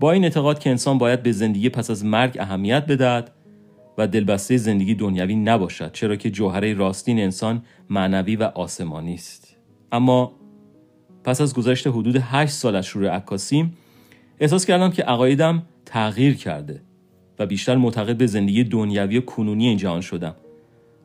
با 0.00 0.12
این 0.12 0.24
اعتقاد 0.24 0.58
که 0.58 0.70
انسان 0.70 0.98
باید 0.98 1.22
به 1.22 1.32
زندگی 1.32 1.68
پس 1.68 1.90
از 1.90 2.04
مرگ 2.04 2.36
اهمیت 2.40 2.86
بدهد 2.86 3.32
و 3.98 4.06
دلبسته 4.06 4.56
زندگی 4.56 4.94
دنیوی 4.94 5.34
نباشد 5.34 5.92
چرا 5.92 6.16
که 6.16 6.30
جوهره 6.30 6.74
راستین 6.74 7.18
انسان 7.18 7.62
معنوی 7.90 8.36
و 8.36 8.42
آسمانی 8.42 9.14
است. 9.14 9.56
اما 9.92 10.32
پس 11.24 11.40
از 11.40 11.54
گذشت 11.54 11.86
حدود 11.86 12.16
8 12.20 12.52
سال 12.52 12.76
از 12.76 12.86
شروع 12.86 13.08
عکاسیم 13.08 13.76
احساس 14.40 14.66
کردم 14.66 14.90
که 14.90 15.02
عقایدم 15.02 15.62
تغییر 15.84 16.36
کرده. 16.36 16.82
و 17.38 17.46
بیشتر 17.46 17.76
معتقد 17.76 18.16
به 18.16 18.26
زندگی 18.26 18.64
دنیوی 18.64 19.20
کنونی 19.20 19.66
این 19.66 19.76
جهان 19.76 20.00
شدم. 20.00 20.34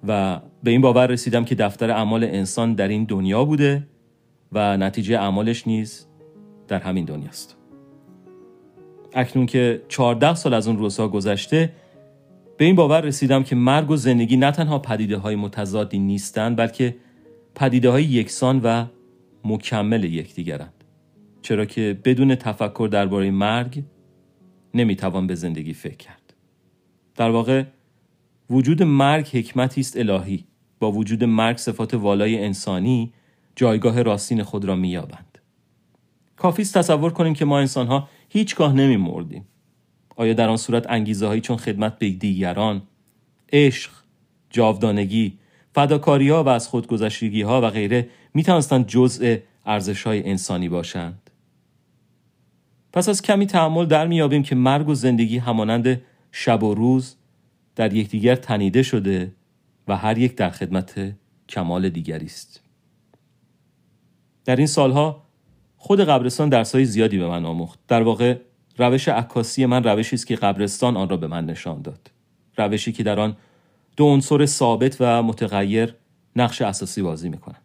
و 0.07 0.39
به 0.63 0.71
این 0.71 0.81
باور 0.81 1.07
رسیدم 1.07 1.45
که 1.45 1.55
دفتر 1.55 1.91
اعمال 1.91 2.23
انسان 2.23 2.73
در 2.73 2.88
این 2.88 3.03
دنیا 3.03 3.45
بوده 3.45 3.88
و 4.51 4.77
نتیجه 4.77 5.19
اعمالش 5.19 5.67
نیز 5.67 6.07
در 6.67 6.79
همین 6.79 7.05
دنیاست. 7.05 7.57
اکنون 9.13 9.45
که 9.45 9.81
14 9.88 10.35
سال 10.35 10.53
از 10.53 10.67
اون 10.67 10.77
روزها 10.77 11.07
گذشته 11.07 11.73
به 12.57 12.65
این 12.65 12.75
باور 12.75 13.01
رسیدم 13.01 13.43
که 13.43 13.55
مرگ 13.55 13.91
و 13.91 13.95
زندگی 13.95 14.38
نه 14.38 14.51
تنها 14.51 14.79
پدیده 14.79 15.17
های 15.17 15.35
متضادی 15.35 16.00
نیستند 16.00 16.57
بلکه 16.57 16.95
پدیده 17.55 17.89
های 17.89 18.03
یکسان 18.03 18.61
و 18.63 18.85
مکمل 19.45 20.03
یکدیگرند. 20.03 20.73
چرا 21.41 21.65
که 21.65 21.97
بدون 22.03 22.35
تفکر 22.35 22.89
درباره 22.91 23.31
مرگ 23.31 23.83
نمی‌توان 24.74 25.28
به 25.28 25.36
زندگی 25.36 25.74
فکر 25.74 25.98
کرد. 25.98 26.34
در 27.16 27.30
واقع 27.30 27.63
وجود 28.50 28.84
مرگ 28.84 29.28
حکمتی 29.28 29.82
است 29.82 29.98
الهی. 29.98 30.46
با 30.80 30.92
وجود 30.92 31.24
مرگ 31.24 31.58
صفات 31.58 31.94
والای 31.94 32.44
انسانی 32.44 33.13
جایگاه 33.56 34.01
راستین 34.01 34.44
خود 34.44 34.66
را 34.66 34.75
مییابند. 34.75 35.38
کافی 36.36 36.62
است 36.62 36.78
تصور 36.78 37.12
کنیم 37.12 37.34
که 37.34 37.46
ما 37.46 37.60
انسانها 37.60 38.10
هیچگاه 38.30 38.74
نمیمردیم. 38.74 39.48
آیا 40.16 40.34
در 40.34 40.50
آن 40.50 40.58
صورت 40.58 40.90
انگیزه 40.90 41.28
هایی 41.28 41.42
چون 41.42 41.58
خدمت 41.58 42.00
به 42.00 42.10
دیگران 42.10 42.82
عشق 43.54 43.92
جاودانگی 44.50 45.40
فداکاری 45.75 46.30
ها 46.30 46.44
و 46.44 46.50
از 46.50 46.68
خودگذشتگی 46.68 47.42
ها 47.42 47.62
و 47.62 47.70
غیره 47.70 48.10
می 48.34 48.44
توانستند 48.44 48.88
جزء 48.88 49.38
ارزش 49.66 50.04
های 50.04 50.30
انسانی 50.30 50.70
باشند؟ 50.70 51.21
پس 52.93 53.10
از 53.10 53.21
کمی 53.21 53.45
تحمل 53.45 53.86
در 53.86 54.07
میابیم 54.07 54.43
که 54.43 54.55
مرگ 54.55 54.89
و 54.89 54.93
زندگی 54.93 55.38
همانند 55.38 56.01
شب 56.31 56.63
و 56.63 56.74
روز 56.74 57.15
در 57.75 57.93
یکدیگر 57.93 58.36
تنیده 58.36 58.83
شده 58.83 59.31
و 59.88 59.98
هر 59.98 60.17
یک 60.17 60.36
در 60.36 60.50
خدمت 60.50 61.13
کمال 61.50 61.89
دیگری 61.89 62.25
است. 62.25 62.62
در 64.45 64.55
این 64.55 64.67
سالها 64.67 65.24
خود 65.77 66.00
قبرستان 66.00 66.50
درسهای 66.50 66.86
زیادی 66.86 67.17
به 67.17 67.27
من 67.27 67.45
آموخت. 67.45 67.79
در 67.88 68.01
واقع 68.01 68.38
روش 68.77 69.07
عکاسی 69.07 69.65
من 69.65 69.83
روشی 69.83 70.15
است 70.15 70.27
که 70.27 70.36
قبرستان 70.36 70.98
آن 70.98 71.10
را 71.10 71.17
به 71.17 71.27
من 71.27 71.45
نشان 71.45 71.81
داد. 71.81 72.12
روشی 72.57 72.91
که 72.91 73.03
در 73.03 73.19
آن 73.19 73.38
دو 73.98 74.05
عنصر 74.05 74.45
ثابت 74.45 74.98
و 75.00 75.24
متغیر 75.24 75.95
نقش 76.36 76.62
اساسی 76.62 77.01
بازی 77.01 77.29
می‌کنند. 77.29 77.62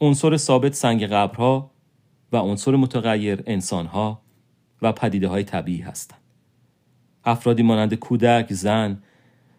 عنصر 0.00 0.36
ثابت 0.36 0.74
سنگ 0.74 1.06
قبرها 1.06 1.70
و 2.32 2.36
عنصر 2.36 2.76
متغیر 2.76 3.42
انسانها 3.46 4.22
و 4.82 4.92
پدیده 4.92 5.28
های 5.28 5.44
طبیعی 5.44 5.80
هستند 5.80 6.20
افرادی 7.24 7.62
مانند 7.62 7.94
کودک، 7.94 8.52
زن، 8.52 9.02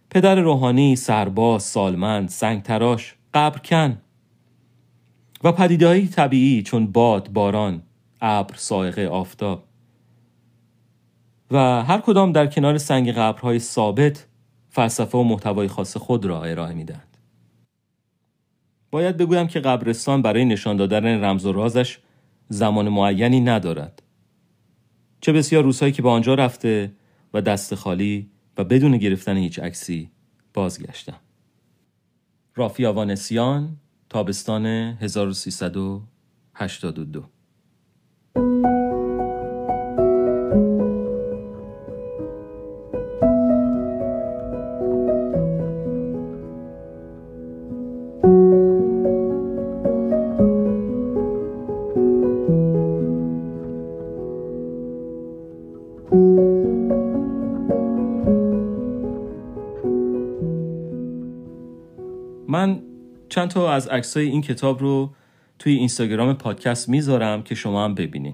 پدر 0.09 0.35
روحانی، 0.35 0.95
سرباز، 0.95 1.63
سالمند، 1.63 2.29
سنگتراش، 2.29 3.15
قبرکن 3.33 3.97
و 5.43 5.51
پدیده 5.51 5.87
های 5.87 6.07
طبیعی 6.07 6.63
چون 6.63 6.87
باد، 6.87 7.29
باران، 7.29 7.81
ابر، 8.21 8.55
سائقه، 8.55 9.07
آفتاب 9.07 9.63
و 11.51 11.83
هر 11.83 11.97
کدام 11.97 12.31
در 12.31 12.47
کنار 12.47 12.77
سنگ 12.77 13.11
قبرهای 13.11 13.59
ثابت 13.59 14.27
فلسفه 14.69 15.17
و 15.17 15.23
محتوای 15.23 15.67
خاص 15.67 15.97
خود 15.97 16.25
را 16.25 16.43
ارائه 16.43 16.73
می‌دهند. 16.73 17.17
باید 18.91 19.17
بگویم 19.17 19.47
که 19.47 19.59
قبرستان 19.59 20.21
برای 20.21 20.45
نشان 20.45 20.77
دادن 20.77 21.23
رمز 21.23 21.45
و 21.45 21.51
رازش 21.51 21.99
زمان 22.49 22.89
معینی 22.89 23.41
ندارد. 23.41 24.03
چه 25.21 25.33
بسیار 25.33 25.63
روزهایی 25.63 25.93
که 25.93 26.01
به 26.01 26.09
آنجا 26.09 26.33
رفته 26.33 26.93
و 27.33 27.41
دست 27.41 27.75
خالی 27.75 28.29
و 28.57 28.63
بدون 28.63 28.97
گرفتن 28.97 29.37
هیچ 29.37 29.59
عکسی 29.59 30.11
بازگشتم. 30.53 31.19
رافی 32.55 32.85
آوانسیان 32.85 33.77
تابستان 34.09 34.65
1382 34.65 37.23
من 62.53 62.79
چند 63.29 63.47
تا 63.47 63.73
از 63.73 63.87
عکسای 63.87 64.27
این 64.27 64.41
کتاب 64.41 64.79
رو 64.79 65.11
توی 65.59 65.73
اینستاگرام 65.73 66.33
پادکست 66.33 66.89
می‌ذارم 66.89 67.43
که 67.43 67.55
شما 67.55 67.85
هم 67.85 67.95
ببینین. 67.95 68.33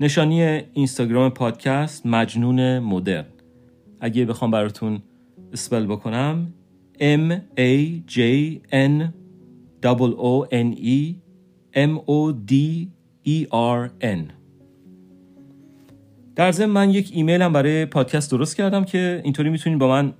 نشانی 0.00 0.42
اینستاگرام 0.42 1.30
پادکست 1.30 2.06
مجنون 2.06 2.78
مدرن. 2.78 3.24
اگه 4.00 4.24
بخوام 4.24 4.50
براتون 4.50 5.02
اسپل 5.52 5.86
بکنم 5.86 6.54
M 6.94 7.32
A 7.58 8.00
J 8.10 8.18
N 8.72 9.02
O 9.84 10.48
N 10.52 10.76
E 10.76 11.14
M 11.74 11.98
O 12.06 12.34
D 12.50 12.54
E 13.26 13.46
R 13.52 13.90
N. 14.02 14.32
در 16.36 16.52
ضمن 16.52 16.70
من 16.70 16.90
یک 16.90 17.10
ایمیل 17.14 17.42
هم 17.42 17.52
برای 17.52 17.86
پادکست 17.86 18.30
درست 18.30 18.56
کردم 18.56 18.84
که 18.84 19.20
اینطوری 19.24 19.50
می‌تونین 19.50 19.78
با 19.78 19.88
من 19.88 20.12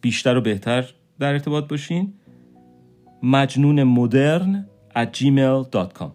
بیشتر 0.00 0.36
و 0.36 0.40
بهتر 0.40 0.94
در 1.18 1.32
ارتباط 1.32 1.68
باشین. 1.68 2.14
مجنون 3.22 3.82
مدرن 3.82 4.66
at 4.96 5.16
gmail.com 5.16 6.10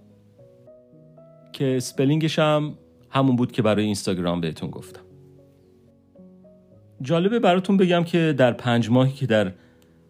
که 1.53 1.79
سپلینگش 1.79 2.39
هم 2.39 2.77
همون 3.09 3.35
بود 3.35 3.51
که 3.51 3.61
برای 3.61 3.85
اینستاگرام 3.85 4.41
بهتون 4.41 4.69
گفتم. 4.69 5.01
جالبه 7.01 7.39
براتون 7.39 7.77
بگم 7.77 8.03
که 8.03 8.33
در 8.37 8.51
پنج 8.51 8.89
ماهی 8.89 9.13
که 9.13 9.25
در 9.25 9.51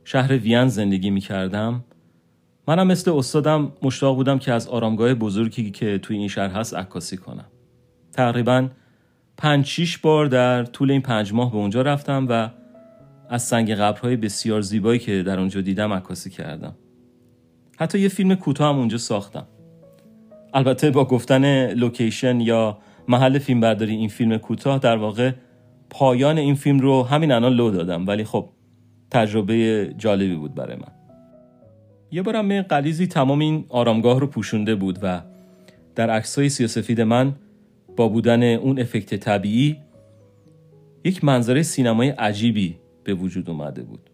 شهر 0.03 0.38
وین 0.38 0.67
زندگی 0.67 1.10
می 1.10 1.22
کردم 1.22 1.84
منم 2.67 2.88
مثل 2.88 3.12
استادم 3.12 3.72
مشتاق 3.81 4.15
بودم 4.15 4.39
که 4.39 4.53
از 4.53 4.67
آرامگاه 4.67 5.13
بزرگی 5.13 5.72
که 5.72 5.98
توی 5.98 6.17
این 6.17 6.27
شهر 6.27 6.50
هست 6.50 6.75
عکاسی 6.75 7.17
کنم. 7.17 7.46
تقریبا 8.13 8.69
پنج 9.38 9.65
شیش 9.65 9.98
بار 9.98 10.25
در 10.25 10.63
طول 10.63 10.91
این 10.91 11.01
پنج 11.01 11.34
ماه 11.34 11.51
به 11.51 11.58
اونجا 11.58 11.81
رفتم 11.81 12.25
و 12.29 12.50
از 13.29 13.43
سنگ 13.43 13.74
قبرهای 13.74 14.15
بسیار 14.15 14.62
زیبایی 14.62 15.00
که 15.00 15.24
در 15.24 15.39
اونجا 15.39 15.62
دیدم 15.62 15.93
عکاسی 15.93 16.29
کردم. 16.29 16.75
حتی 17.77 18.00
یه 18.00 18.09
فیلم 18.09 18.36
کوتاه 18.36 18.69
هم 18.69 18.79
اونجا 18.79 18.98
ساختم. 18.98 19.48
البته 20.53 20.91
با 20.91 21.05
گفتن 21.05 21.74
لوکیشن 21.74 22.39
یا 22.39 22.77
محل 23.07 23.39
فیلم 23.39 23.59
برداری 23.59 23.95
این 23.95 24.09
فیلم 24.09 24.38
کوتاه 24.38 24.79
در 24.79 24.98
واقع 24.98 25.31
پایان 25.89 26.38
این 26.38 26.55
فیلم 26.55 26.79
رو 26.79 27.03
همین 27.03 27.31
الان 27.31 27.53
لو 27.53 27.71
دادم. 27.71 28.07
ولی 28.07 28.24
خب 28.24 28.50
تجربه 29.12 29.88
جالبی 29.98 30.36
بود 30.36 30.55
برای 30.55 30.75
من. 30.75 30.91
یه 32.12 32.21
بارم 32.21 32.45
می 32.45 32.62
قلیزی 32.62 33.07
تمام 33.07 33.39
این 33.39 33.65
آرامگاه 33.69 34.19
رو 34.19 34.27
پوشونده 34.27 34.75
بود 34.75 35.00
و 35.01 35.21
در 35.95 36.09
عکسای 36.09 36.50
سیاسفید 36.50 37.01
من 37.01 37.36
با 37.98 38.07
بودن 38.07 38.43
اون 38.43 38.79
افکت 38.79 39.15
طبیعی 39.15 39.77
یک 41.03 41.24
منظره 41.24 41.63
سینمای 41.63 42.09
عجیبی 42.09 42.77
به 43.03 43.13
وجود 43.13 43.50
اومده 43.50 43.84
بود. 43.84 44.10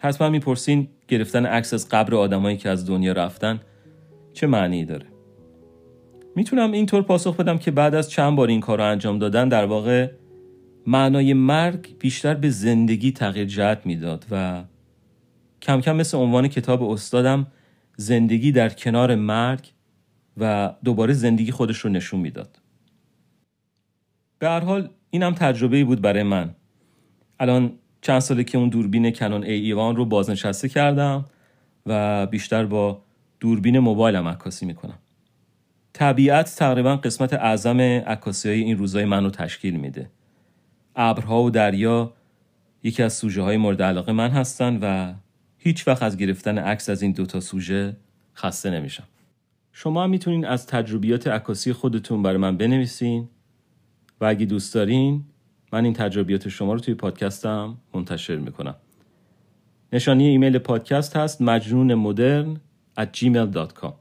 حتما 0.00 0.28
می‌پرسین 0.28 0.88
گرفتن 1.08 1.46
عکس 1.46 1.74
از 1.74 1.88
قبر 1.88 2.14
آدمایی 2.14 2.56
که 2.56 2.68
از 2.68 2.86
دنیا 2.86 3.12
رفتن 3.12 3.60
چه 4.32 4.46
معنی 4.46 4.84
داره. 4.84 5.06
می‌تونم 6.36 6.72
اینطور 6.72 7.02
پاسخ 7.02 7.36
بدم 7.36 7.58
که 7.58 7.70
بعد 7.70 7.94
از 7.94 8.10
چند 8.10 8.36
بار 8.36 8.48
این 8.48 8.60
کار 8.60 8.78
رو 8.78 8.84
انجام 8.84 9.18
دادن 9.18 9.48
در 9.48 9.64
واقع 9.64 10.10
معنای 10.86 11.32
مرگ 11.34 11.98
بیشتر 11.98 12.34
به 12.34 12.50
زندگی 12.50 13.12
تغییر 13.12 13.44
جهت 13.44 13.86
می‌داد 13.86 14.26
و 14.30 14.64
کم 15.62 15.80
کم 15.80 15.96
مثل 15.96 16.16
عنوان 16.18 16.48
کتاب 16.48 16.82
استادم 16.82 17.46
زندگی 17.96 18.52
در 18.52 18.68
کنار 18.68 19.14
مرگ 19.14 19.72
و 20.36 20.74
دوباره 20.84 21.12
زندگی 21.12 21.50
خودش 21.50 21.78
رو 21.78 21.90
نشون 21.90 22.20
می‌داد. 22.20 22.60
به 24.38 24.48
هر 24.48 24.60
حال 24.60 24.90
این 25.10 25.22
هم 25.22 25.34
تجربه 25.34 25.84
بود 25.84 26.00
برای 26.00 26.22
من. 26.22 26.54
الان 27.40 27.72
چند 28.00 28.18
ساله 28.18 28.44
که 28.44 28.58
اون 28.58 28.68
دوربین 28.68 29.10
کنون 29.10 29.44
ای 29.44 29.52
ایوان 29.52 29.96
رو 29.96 30.04
بازنشسته 30.04 30.68
کردم 30.68 31.24
و 31.86 32.26
بیشتر 32.26 32.66
با 32.66 33.02
دوربین 33.40 33.78
موبایلم 33.78 34.28
عکاسی 34.28 34.66
می‌کنم. 34.66 34.98
طبیعت 35.92 36.56
تقریبا 36.56 36.96
قسمت 36.96 37.32
اعظم 37.32 37.80
عکاسی 37.80 38.48
های 38.48 38.60
این 38.60 38.78
روزای 38.78 39.04
منو 39.04 39.30
تشکیل 39.30 39.76
میده. 39.76 40.10
ابرها 40.96 41.42
و 41.42 41.50
دریا 41.50 42.12
یکی 42.82 43.02
از 43.02 43.12
سوژه 43.12 43.42
های 43.42 43.56
مورد 43.56 43.82
علاقه 43.82 44.12
من 44.12 44.30
هستن 44.30 44.78
و 44.82 45.14
هیچ 45.58 45.88
وقت 45.88 46.02
از 46.02 46.16
گرفتن 46.16 46.58
عکس 46.58 46.88
از 46.88 47.02
این 47.02 47.12
دوتا 47.12 47.40
سوژه 47.40 47.96
خسته 48.36 48.70
نمیشم. 48.70 49.04
شما 49.72 50.04
هم 50.04 50.10
می‌تونین 50.10 50.44
از 50.44 50.66
تجربیات 50.66 51.26
عکاسی 51.26 51.72
خودتون 51.72 52.22
برای 52.22 52.36
من 52.36 52.56
بنویسین 52.56 53.28
و 54.20 54.24
اگه 54.24 54.46
دوست 54.46 54.74
دارین 54.74 55.24
من 55.72 55.84
این 55.84 55.92
تجربیات 55.92 56.48
شما 56.48 56.72
رو 56.72 56.80
توی 56.80 56.94
پادکستم 56.94 57.76
منتشر 57.94 58.36
می‌کنم. 58.36 58.74
نشانی 59.92 60.26
ایمیل 60.28 60.58
پادکست 60.58 61.16
هست 61.16 61.42
مجنون 61.42 61.94
مدرن 61.94 62.60
at 63.00 63.06
gmail.com 63.16 63.92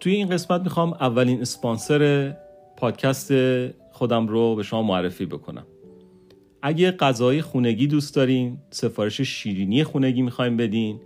توی 0.00 0.14
این 0.14 0.28
قسمت 0.28 0.60
می‌خوام 0.60 0.92
اولین 0.92 1.40
اسپانسر 1.40 2.34
پادکست 2.76 3.32
خودم 3.92 4.28
رو 4.28 4.54
به 4.56 4.62
شما 4.62 4.82
معرفی 4.82 5.26
بکنم. 5.26 5.66
اگه 6.62 6.90
غذای 6.90 7.42
خونگی 7.42 7.86
دوست 7.86 8.16
دارین 8.16 8.58
سفارش 8.70 9.20
شیرینی 9.20 9.84
خونگی 9.84 10.22
می‌خوایم 10.22 10.56
بدین 10.56 11.00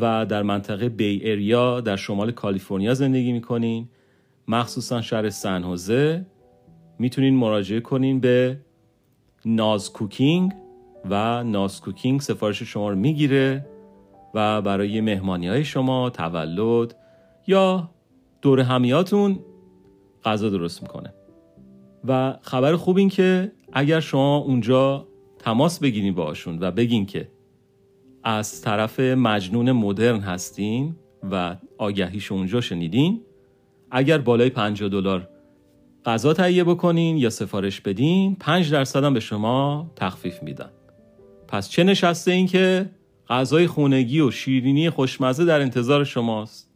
و 0.00 0.26
در 0.26 0.42
منطقه 0.42 0.88
بی 0.88 1.30
اریا 1.30 1.80
در 1.80 1.96
شمال 1.96 2.32
کالیفرنیا 2.32 2.94
زندگی 2.94 3.32
می‌کنین 3.32 3.88
مخصوصا 4.48 5.02
شهر 5.02 5.30
سنهوزه 5.30 6.26
می‌تونین 6.98 7.34
مراجعه 7.34 7.80
کنین 7.80 8.20
به 8.20 8.58
ناز 9.44 9.92
کوکینگ 9.92 10.52
و 11.10 11.44
ناز 11.44 11.80
کوکینگ 11.80 12.20
سفارش 12.20 12.62
شما 12.62 12.90
رو 12.90 12.96
می‌گیره 12.96 13.66
و 14.34 14.62
برای 14.62 15.00
مهمانی 15.00 15.48
های 15.48 15.64
شما 15.64 16.10
تولد 16.10 16.94
یا 17.46 17.90
دور 18.42 18.60
همیاتون 18.60 19.38
غذا 20.24 20.50
درست 20.50 20.82
می‌کنه. 20.82 21.14
و 22.04 22.38
خبر 22.42 22.76
خوب 22.76 22.96
این 22.96 23.08
که 23.08 23.52
اگر 23.72 24.00
شما 24.00 24.36
اونجا 24.36 25.06
تماس 25.38 25.78
بگیرین 25.80 26.14
باشون 26.14 26.58
و 26.60 26.70
بگین 26.70 27.06
که 27.06 27.28
از 28.24 28.62
طرف 28.62 29.00
مجنون 29.00 29.72
مدرن 29.72 30.20
هستین 30.20 30.96
و 31.30 31.56
آگهیش 31.78 32.32
اونجا 32.32 32.60
شنیدین 32.60 33.22
اگر 33.90 34.18
بالای 34.18 34.50
50 34.50 34.88
دلار 34.88 35.28
غذا 36.04 36.32
تهیه 36.32 36.64
بکنین 36.64 37.16
یا 37.16 37.30
سفارش 37.30 37.80
بدین 37.80 38.36
5 38.40 38.72
درصد 38.72 39.04
هم 39.04 39.14
به 39.14 39.20
شما 39.20 39.90
تخفیف 39.96 40.42
میدن. 40.42 40.70
پس 41.48 41.68
چه 41.68 41.84
نشسته‌این 41.84 42.46
که 42.46 42.90
غذای 43.28 43.66
خونگی 43.66 44.20
و 44.20 44.30
شیرینی 44.30 44.90
خوشمزه 44.90 45.44
در 45.44 45.60
انتظار 45.60 46.04
شماست؟ 46.04 46.75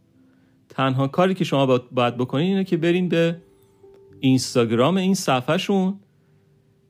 تنها 0.80 1.08
کاری 1.08 1.34
که 1.34 1.44
شما 1.44 1.78
باید 1.92 2.16
بکنین 2.16 2.46
اینه 2.46 2.64
که 2.64 2.76
برین 2.76 3.08
به 3.08 3.36
اینستاگرام 4.20 4.96
این 4.96 5.14
صفحهشون 5.14 6.00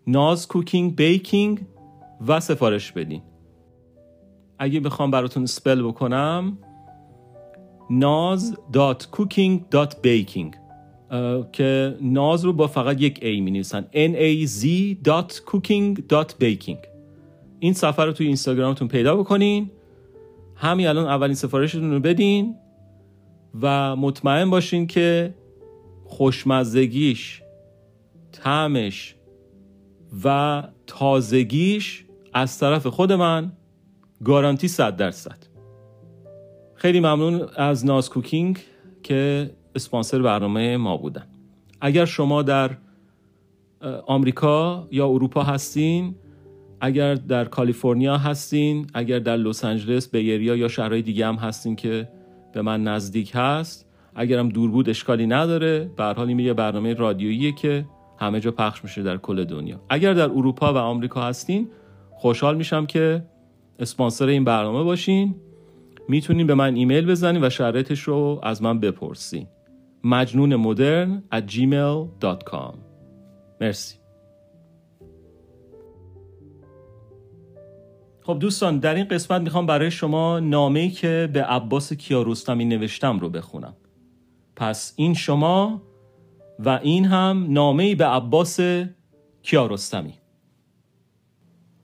ناز 0.06 0.48
cooking 0.48 0.96
baking 0.96 1.60
و 2.26 2.40
سفارش 2.40 2.92
بدین. 2.92 3.22
اگه 4.58 4.80
بخوام 4.80 5.10
براتون 5.10 5.46
spell 5.46 5.82
بکنم 5.82 6.58
ناز 7.90 8.56
dot 8.72 9.08
cooking 9.10 9.68
dot 9.68 10.02
baking. 10.02 10.54
که 11.52 11.96
ناز 12.00 12.44
رو 12.44 12.52
با 12.52 12.66
فقط 12.66 13.00
یک 13.00 13.18
A 13.18 13.40
می 13.40 13.50
نویسن 13.50 13.86
n 13.92 14.14
a 14.14 14.46
z 14.48 14.66
dot 15.08 15.32
cooking 15.32 16.02
dot 16.12 16.30
baking. 16.42 16.86
این 17.58 17.72
صفحه 17.72 18.04
رو 18.04 18.12
توی 18.12 18.26
اینستاگرامتون 18.26 18.88
پیدا 18.88 19.16
بکنین. 19.16 19.70
همین 20.56 20.86
الان 20.86 21.06
اولین 21.06 21.34
سفارشتون 21.34 21.90
رو 21.90 22.00
بدین. 22.00 22.54
و 23.60 23.96
مطمئن 23.96 24.50
باشین 24.50 24.86
که 24.86 25.34
خوشمزگیش 26.04 27.42
طعمش 28.32 29.14
و 30.24 30.62
تازگیش 30.86 32.04
از 32.32 32.58
طرف 32.58 32.86
خود 32.86 33.12
من 33.12 33.52
گارانتی 34.24 34.68
صد 34.68 34.96
درصد. 34.96 35.36
خیلی 36.74 37.00
ممنون 37.00 37.48
از 37.56 37.86
ناز 37.86 38.10
کوکینگ 38.10 38.58
که 39.02 39.50
اسپانسر 39.74 40.22
برنامه 40.22 40.76
ما 40.76 40.96
بودن. 40.96 41.26
اگر 41.80 42.04
شما 42.04 42.42
در 42.42 42.70
آمریکا 44.06 44.88
یا 44.90 45.08
اروپا 45.08 45.42
هستین 45.42 46.14
اگر 46.80 47.14
در 47.14 47.44
کالیفرنیا 47.44 48.18
هستین 48.18 48.86
اگر 48.94 49.18
در 49.18 49.36
لس 49.36 49.64
آنجلس 49.64 50.10
بیریا 50.10 50.56
یا 50.56 50.68
شهرهای 50.68 51.02
دیگه 51.02 51.26
هم 51.26 51.34
هستین 51.34 51.76
که 51.76 52.08
به 52.52 52.62
من 52.62 52.82
نزدیک 52.82 53.32
هست. 53.34 53.86
اگرم 54.14 54.48
دور 54.48 54.70
بود 54.70 54.88
اشکالی 54.88 55.26
نداره 55.26 55.90
به 55.96 56.04
حال 56.04 56.28
این 56.28 56.38
یه 56.38 56.54
برنامه 56.54 56.94
رادیوییه 56.94 57.52
که 57.52 57.86
همه 58.18 58.40
جا 58.40 58.50
پخش 58.50 58.84
میشه 58.84 59.02
در 59.02 59.16
کل 59.16 59.44
دنیا. 59.44 59.80
اگر 59.88 60.14
در 60.14 60.30
اروپا 60.30 60.74
و 60.74 60.76
آمریکا 60.76 61.22
هستین 61.22 61.68
خوشحال 62.10 62.56
میشم 62.56 62.86
که 62.86 63.24
اسپانسر 63.78 64.26
این 64.26 64.44
برنامه 64.44 64.82
باشین. 64.82 65.34
می‌تونین 66.08 66.46
به 66.46 66.54
من 66.54 66.74
ایمیل 66.74 67.06
بزنین 67.06 67.44
و 67.44 67.50
شرایطش 67.50 68.00
رو 68.00 68.40
از 68.42 68.62
من 68.62 68.80
بپرسین. 68.80 69.46
مجنون 70.04 70.56
مدرن 70.56 71.22
مرسی. 73.60 73.99
خب 78.22 78.38
دوستان 78.38 78.78
در 78.78 78.94
این 78.94 79.04
قسمت 79.04 79.40
می‌خوام 79.40 79.66
برای 79.66 79.90
شما 79.90 80.40
نامه‌ای 80.40 80.90
که 80.90 81.30
به 81.32 81.42
عباس 81.42 81.92
کیارستمی 81.92 82.64
نوشتم 82.64 83.18
رو 83.18 83.28
بخونم. 83.28 83.76
پس 84.56 84.92
این 84.96 85.14
شما 85.14 85.82
و 86.58 86.68
این 86.82 87.04
هم 87.04 87.46
نامه‌ای 87.48 87.94
به 87.94 88.06
عباس 88.06 88.60
کیارستمی 89.42 90.14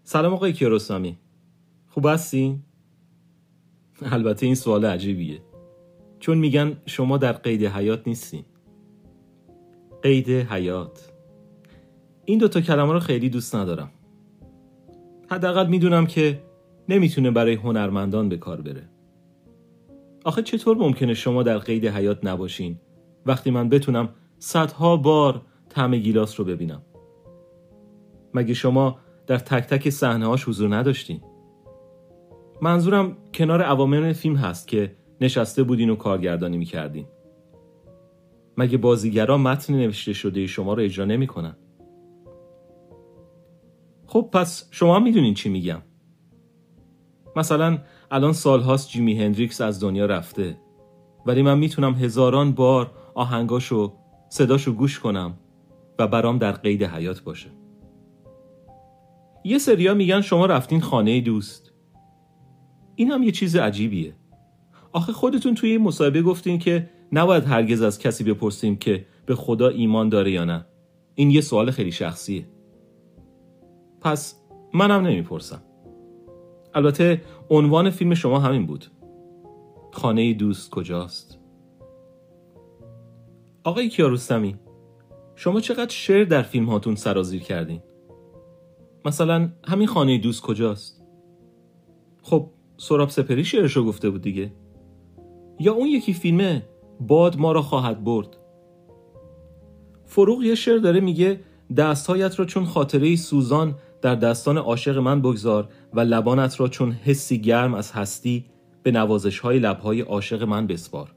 سلام 0.05 0.33
آقای 0.33 0.53
کیارستمی 0.53 1.19
خوب 1.89 2.07
هستی؟ 2.07 2.61
البته 4.03 4.47
این 4.47 4.55
سوال 4.55 4.85
عجیبیه. 4.85 5.41
چون 6.21 6.39
میگن 6.39 6.77
شما 6.87 7.19
در 7.19 7.33
قید 7.33 7.65
حیات 7.65 8.09
نیستین 8.09 8.45
قید 10.03 10.29
حیات. 10.31 11.13
این 12.25 12.39
دوتا 12.39 12.61
کلمه 12.61 12.93
رو 12.93 13.01
خیلی 13.01 13.29
دوست 13.29 13.55
ندارم. 13.55 13.91
حداقل 15.31 15.67
می‌دونم 15.67 16.07
که 16.07 16.43
نمی‌تونه 16.89 17.31
برای 17.31 17.55
هنرمندان 17.55 18.29
به 18.29 18.37
کار 18.37 18.61
بره. 18.61 18.89
آخه 20.25 20.43
چطور 20.43 20.77
ممکنه 20.77 21.15
شما 21.15 21.43
در 21.43 21.59
قید 21.59 21.87
حیات 21.87 22.19
نباشین؟ 22.25 22.81
وقتی 23.27 23.51
من 23.51 23.69
بتونم 23.69 24.09
صدها 24.39 24.97
بار 24.97 25.43
طعم 25.69 25.97
گیلاس 25.97 26.41
رو 26.41 26.47
ببینم. 26.47 26.83
مگه 28.35 28.55
شما 28.55 28.99
در 29.27 29.39
تک 29.39 29.67
تک 29.67 29.91
صحنه 29.91 30.27
حضور 30.27 30.77
نداشتین؟ 30.77 31.21
منظورم 32.63 33.17
کنار 33.35 33.63
عوامل 33.63 34.13
فیلم 34.13 34.37
هست 34.37 34.69
که 34.69 34.97
نشسته 35.21 35.63
بودین 35.63 35.91
و 35.91 35.97
کارگردانی 35.97 36.59
می‌کردین. 36.59 37.07
مگه 38.57 38.79
بازیگرا 38.79 39.39
متن 39.39 39.75
نوشته 39.75 40.13
شده 40.13 40.47
شما 40.47 40.75
رو 40.75 40.83
اجرا 40.83 41.05
نمی‌کنن؟ 41.05 41.57
خب 44.07 44.29
پس 44.33 44.69
شما 44.71 44.99
می‌دونین 44.99 45.35
چی 45.35 45.49
میگم. 45.49 45.83
مثلا 47.37 47.79
الان 48.11 48.33
سالهاست 48.33 48.89
جیمی 48.89 49.23
هندریکس 49.23 49.61
از 49.61 49.81
دنیا 49.81 50.07
رفته. 50.07 50.59
ولی 51.27 51.43
من 51.43 51.59
می‌تونم 51.59 51.95
هزاران 51.95 52.53
بار 52.53 52.91
آهنگاشو 53.15 53.93
صداشو 54.29 54.73
گوش 54.73 54.99
کنم 54.99 55.39
و 55.99 56.07
برام 56.07 56.39
در 56.39 56.53
قید 56.53 56.83
حیات 56.83 57.23
باشه. 57.23 57.49
یه 59.45 59.59
سریا 59.59 59.95
میگن 59.95 60.21
شما 60.21 60.47
رفتین 60.47 60.81
خانه 60.81 61.21
دوست. 61.21 61.73
این 62.95 63.11
هم 63.11 63.23
یه 63.23 63.31
چیز 63.31 63.57
عجیبیه. 63.57 64.15
آخه 64.93 65.13
خودتون 65.13 65.55
توی 65.55 65.71
این 65.71 65.83
مصاحبه 65.83 66.23
گفتین 66.23 66.59
که 66.59 66.91
نباید 67.13 67.45
هرگز 67.45 67.83
از 67.83 67.99
کسی 67.99 68.25
بپرسیم 68.25 68.77
که 68.77 69.07
به 69.27 69.35
خدا 69.35 69.69
ایمان 69.69 70.09
داره 70.09 70.31
یا 70.31 70.45
نه. 70.45 70.67
این 71.15 71.31
یه 71.31 71.41
سوال 71.41 71.71
خیلی 71.71 71.93
شخصیه. 71.93 72.49
پس 74.07 74.35
منم 74.75 75.07
نمی‌پرسم. 75.07 75.63
البته 76.75 77.23
عنوان 77.51 77.91
فیلم 77.91 78.15
شما 78.15 78.39
همین 78.39 78.67
بود. 78.67 78.87
خانه 79.93 80.35
دوست 80.35 80.71
کجاست؟ 80.71 81.39
آقای 83.65 83.89
کیارستمی 83.89 84.57
شما 85.35 85.61
چقدر 85.61 85.91
شعر 85.91 86.25
در 86.25 86.43
فیلم 86.43 86.67
هاتون 86.67 86.95
سرازیر 86.95 87.43
کردین؟ 87.43 87.83
مثلا 89.05 89.49
همین 89.65 89.87
خانه 89.87 90.19
دوست 90.19 90.43
کجاست؟ 90.43 91.05
خب 92.23 92.51
سراب 92.77 93.09
سپری 93.09 93.45
شعرشو 93.45 93.85
گفته 93.85 94.11
بود 94.11 94.23
دیگه. 94.23 94.53
یا 95.61 95.73
اون 95.73 95.87
یکی 95.87 96.13
فیلمه 96.13 96.63
باد 97.01 97.39
ما 97.39 97.53
را 97.53 97.63
خواهد 97.63 98.05
برد؟ 98.05 98.37
فروغ 100.05 100.43
یه 100.43 100.55
شعر 100.55 100.79
داره 100.79 101.01
میگه 101.01 101.41
دستهایت 101.77 102.39
را 102.39 102.45
چون 102.45 102.65
خاطره 102.65 103.17
سوزان 103.17 103.75
در 104.03 104.15
دستان 104.15 104.59
عاشق 104.59 104.99
من 104.99 105.23
بگذار 105.23 105.69
و 105.93 106.01
لبانت 106.01 106.61
را 106.61 106.69
چون 106.69 106.93
حسی 106.93 107.41
گرم 107.41 107.75
از 107.75 107.93
هستی 107.93 108.45
به 108.83 108.91
نوازش 108.91 109.39
های 109.39 109.59
لبهای 109.59 110.01
عاشق 110.01 110.43
من 110.43 110.67
بسپار. 110.67 111.15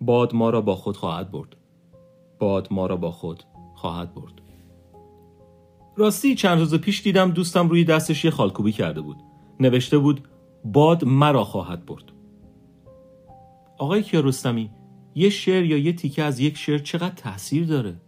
باد 0.00 0.34
ما 0.34 0.50
را 0.50 0.60
با 0.60 0.76
خود 0.76 0.96
خواهد 0.96 1.30
برد. 1.30 1.56
باد 2.38 2.68
ما 2.70 2.86
را 2.86 2.96
با 2.96 3.10
خود 3.10 3.42
خواهد 3.74 4.14
برد. 4.14 4.32
راستی 5.96 6.34
چند 6.34 6.58
روز 6.58 6.74
پیش 6.74 7.02
دیدم 7.02 7.30
دوستم 7.30 7.68
روی 7.68 7.84
دستش 7.84 8.24
یه 8.24 8.30
خالکوبی 8.30 8.72
کرده 8.72 9.00
بود. 9.00 9.16
نوشته 9.60 9.98
بود 9.98 10.28
باد 10.64 11.04
مرا 11.04 11.44
خواهد 11.44 11.86
برد. 11.86 12.12
آقای 13.78 14.02
کیارستمی 14.02 14.70
یه 15.14 15.30
شعر 15.30 15.64
یا 15.64 15.78
یه 15.78 15.92
تیکه 15.92 16.22
از 16.22 16.40
یک 16.40 16.56
شعر 16.56 16.78
چقدر 16.78 17.14
تاثیر 17.14 17.66
داره؟ 17.66 18.00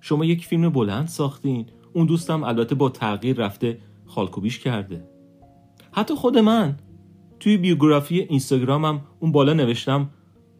شما 0.00 0.24
یک 0.24 0.46
فیلم 0.46 0.68
بلند 0.68 1.08
ساختین. 1.08 1.66
اون 1.92 2.06
دوستم 2.06 2.44
البته 2.44 2.74
با 2.74 2.88
تغییر 2.88 3.36
رفته 3.36 3.78
خالکوبیش 4.06 4.58
کرده. 4.58 5.04
حتی 5.92 6.14
خود 6.14 6.38
من. 6.38 6.76
توی 7.40 7.56
بیوگرافی 7.56 8.20
اینستاگرامم 8.20 9.00
اون 9.20 9.32
بالا 9.32 9.52
نوشتم 9.52 10.10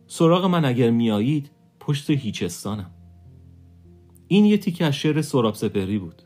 سراغ 0.07 0.45
من 0.45 0.64
اگر 0.64 0.90
میایید 0.90 1.51
پشت 1.81 2.11
هیچستانم. 2.11 2.90
این 4.29 4.45
یه 4.45 4.59
تیکه 4.59 4.85
از 4.85 4.95
شعر 4.95 5.23
سراب 5.23 5.55
سپهری 5.55 5.99
بود. 5.99 6.23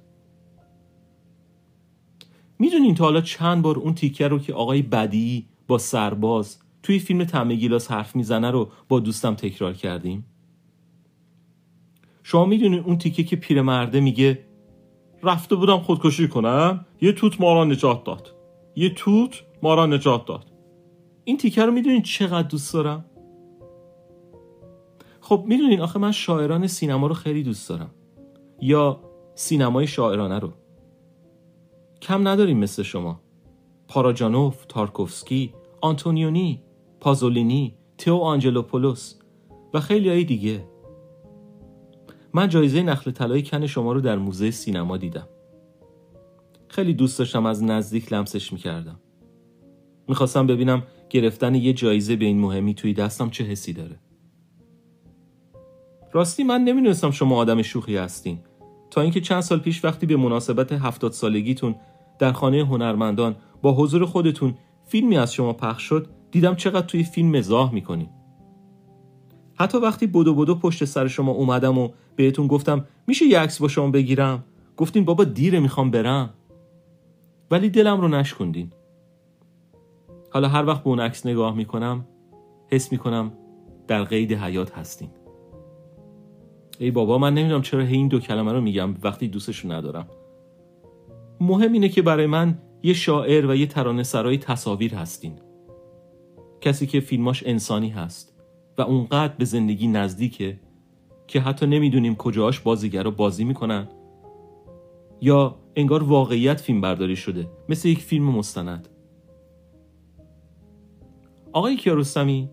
می‌دونین 2.59 2.95
تا 2.95 3.05
حالا 3.05 3.21
چند 3.21 3.62
بار 3.62 3.79
اون 3.79 3.95
تیکه 3.95 4.29
رو 4.29 4.38
که 4.38 4.53
آقای 4.53 4.83
بدی 4.83 5.47
با 5.69 5.79
سرباز 5.79 6.59
توی 6.83 6.99
فیلم 6.99 7.25
تمه 7.25 7.55
گیلاس 7.55 7.90
حرف 7.90 8.17
می‌زنه 8.17 8.51
رو 8.51 8.71
با 8.88 9.01
دوستم 9.01 9.35
تکرار 9.35 9.73
کردیم؟ 9.73 10.25
شما 12.23 12.45
می‌دونین 12.45 12.81
اون 12.81 12.99
تیکه 12.99 13.25
که 13.25 13.37
پیرمرده 13.37 14.01
میگه 14.01 14.38
رفته 15.25 15.57
بودم 15.57 15.79
خودکشی 15.79 16.29
کنم 16.29 16.87
یه 17.01 17.13
توت 17.13 17.41
ما 17.41 17.55
را 17.55 17.65
نجات 17.65 18.05
داد. 18.05 18.35
یه 18.77 18.95
توت 18.95 19.43
ما 19.63 19.75
را 19.75 19.87
نجات 19.87 20.27
داد. 20.27 20.45
این 21.25 21.37
تیکه 21.37 21.65
رو 21.65 21.73
می‌دونین 21.73 22.03
چقدر 22.03 22.49
دوست 22.49 22.75
دارم؟ 22.75 23.05
خب 25.21 25.45
می‌دونین 25.47 25.81
آخه 25.81 25.99
من 25.99 26.13
شاعران 26.13 26.67
سینما 26.67 27.07
رو 27.07 27.15
خیلی 27.15 27.43
دوست 27.43 27.69
دارم. 27.69 27.91
یا 28.61 29.01
سینمای 29.35 29.87
شاعرانه 29.87 30.39
رو. 30.39 30.53
کم 32.03 32.29
نداریم 32.29 32.59
مثل 32.59 32.83
شما. 32.83 33.21
پاراجانوف، 33.89 34.65
تارکوفسکی، 34.69 35.55
آنتونیونی، 35.81 36.63
پازولینی، 37.01 37.75
تئو 37.99 38.17
آنجلوپولوس 38.17 39.15
و 39.75 39.81
خیلی 39.81 40.09
های 40.09 40.25
دیگه. 40.25 40.69
من 42.35 42.49
جایزه 42.49 42.83
نخل 42.83 43.11
طلای 43.11 43.42
کن 43.42 43.66
شما 43.66 43.92
رو 43.92 44.01
در 44.01 44.18
موزه 44.18 44.51
سینما 44.51 44.97
دیدم. 44.97 45.29
خیلی 46.68 46.94
دوست 46.94 47.18
داشتم 47.18 47.47
از 47.47 47.62
نزدیک 47.62 48.12
لمسش 48.12 48.53
می‌کردم. 48.53 49.01
می‌خواستم 50.09 50.47
ببینم 50.47 50.83
گرفتن 51.11 51.55
یه 51.55 51.73
جایزه 51.73 52.16
به 52.16 52.25
این 52.25 52.40
مهمی 52.40 52.75
توی 52.75 52.94
دستم 52.94 53.31
چه 53.31 53.44
حسی 53.44 53.73
داره. 53.73 53.99
راستی 56.12 56.44
من 56.44 56.64
نمی‌دونستم 56.64 57.11
شما 57.11 57.37
آدم 57.37 57.62
شوخی 57.62 57.97
هستین. 57.97 58.38
تا 58.90 59.01
اینکه 59.01 59.20
چند 59.20 59.40
سال 59.40 59.59
پیش 59.59 59.85
وقتی 59.85 60.07
به 60.07 60.16
مناسبت 60.16 60.73
هفتاد 60.73 61.12
سالگیتون 61.12 61.75
در 62.18 62.33
خانه 62.33 62.64
هنرمندان 62.64 63.37
با 63.62 63.75
حضور 63.75 64.07
خودتون 64.07 64.55
فیلمی 64.87 65.16
از 65.16 65.35
شما 65.35 65.53
پخش 65.53 65.83
شد 65.83 66.09
دیدم 66.31 66.55
چقدر 66.55 66.87
توی 66.87 67.05
فیلم 67.05 67.37
مزاح 67.37 67.75
می‌کنین. 67.75 68.09
حتی 69.55 69.79
وقتی 69.79 70.07
بدو 70.07 70.35
بدو 70.35 70.55
پشت 70.55 70.85
سر 70.85 71.07
شما 71.07 71.33
اومدم 71.33 71.79
و 71.79 71.88
بهتون 72.17 72.47
گفتم 72.47 72.85
میشه 73.07 73.27
یه 73.27 73.38
عکس 73.38 73.59
با 73.61 73.69
شما 73.69 73.90
بگیرم؟ 73.90 74.45
گفتین 74.77 75.05
بابا 75.05 75.25
دیره 75.25 75.61
می‌خوام 75.61 75.90
برم. 75.90 76.31
ولی 77.51 77.71
دلم 77.71 78.01
رو 78.01 78.09
نشکندین. 78.09 78.73
حالا 80.31 80.49
هر 80.49 80.67
وقت 80.67 80.83
به 80.83 80.88
اون 80.88 81.01
عکس 81.01 81.27
نگاه 81.27 81.57
می‌کنم 81.57 82.07
حس 82.73 82.93
می‌کنم 82.93 83.33
در 83.87 84.05
قید 84.05 84.33
حیات 84.33 84.79
هستین. 84.79 85.11
ای 86.79 86.90
بابا 86.90 87.19
من 87.19 87.35
نمی‌دونم 87.35 87.62
چرا 87.62 87.81
این 87.81 88.09
دو 88.09 88.21
کلمه 88.21 88.53
رو 88.53 88.61
میگم 88.61 88.95
وقتی 89.03 89.29
دوستشو 89.29 89.73
ندارم. 89.73 90.07
مهم 91.40 91.73
اینه 91.73 91.88
که 91.88 92.03
برای 92.03 92.27
من 92.27 92.59
یه 92.83 92.93
شاعر 92.93 93.47
و 93.47 93.55
یه 93.55 93.67
ترانه 93.67 94.03
سرای 94.03 94.38
تصاویر 94.38 94.95
هستین. 94.95 95.38
کسی 96.61 96.87
که 96.87 97.01
فیلماش 97.01 97.43
انسانی 97.47 97.88
هست. 97.88 98.34
و 98.79 98.83
اونقدر 98.83 99.35
به 99.39 99.45
زندگی 99.45 99.87
نزدیکه 99.87 100.61
که 101.27 101.41
حتی 101.41 101.67
نمی‌دونیم 101.67 102.15
کجاش 102.15 102.61
بازیگرا 102.61 103.11
بازی 103.11 103.45
می‌کنن. 103.45 103.89
یا 105.21 105.57
انگار 105.77 106.03
واقعیت 106.03 106.61
فیلم 106.61 106.81
برداری 106.81 107.17
شده 107.17 107.51
مثل 107.69 107.89
یک 107.89 107.99
فیلم 107.99 108.25
مستند. 108.25 108.89
آقای 111.53 111.77
کیارستمی 111.77 112.51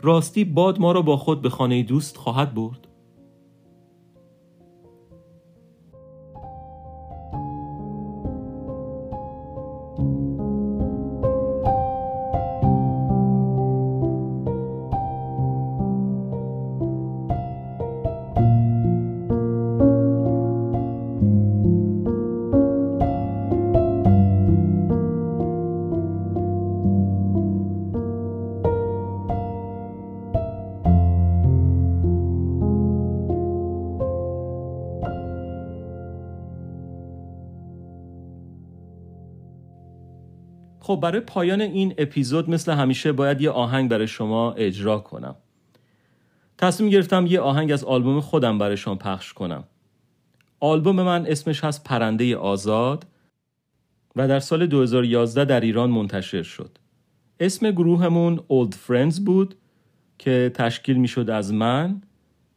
راستی 0.00 0.44
باد 0.44 0.80
ما 0.80 0.92
را 0.92 1.02
با 1.02 1.16
خود 1.16 1.42
به 1.42 1.50
خانه 1.50 1.82
دوست 1.82 2.16
خواهد 2.16 2.54
برد. 2.54 2.88
خب 40.92 41.00
برای 41.00 41.20
پایان 41.20 41.60
این 41.60 41.94
اپیزود 41.98 42.50
مثل 42.50 42.72
همیشه 42.72 43.12
باید 43.12 43.40
یه 43.40 43.50
آهنگ 43.50 43.90
برای 43.90 44.06
شما 44.06 44.52
اجرا 44.52 44.98
کنم. 44.98 45.34
تصمیم 46.58 46.90
گرفتم 46.90 47.26
یه 47.26 47.40
آهنگ 47.40 47.72
از 47.72 47.84
آلبوم 47.84 48.20
خودم 48.20 48.58
برای 48.58 48.76
شما 48.76 48.94
پخش 48.94 49.32
کنم. 49.32 49.64
آلبوم 50.60 50.96
من 50.96 51.26
اسمش 51.26 51.64
هست 51.64 51.84
پرنده 51.84 52.36
آزاد 52.36 53.06
و 54.16 54.28
در 54.28 54.40
سال 54.40 54.66
2011 54.66 55.44
در 55.44 55.60
ایران 55.60 55.90
منتشر 55.90 56.42
شد. 56.42 56.78
اسم 57.40 57.70
گروهمون 57.70 58.36
Old 58.36 58.74
Friends 58.88 59.20
بود 59.20 59.54
که 60.18 60.52
تشکیل 60.54 60.96
می 60.96 61.08
شد 61.08 61.30
از 61.30 61.52
من 61.52 62.02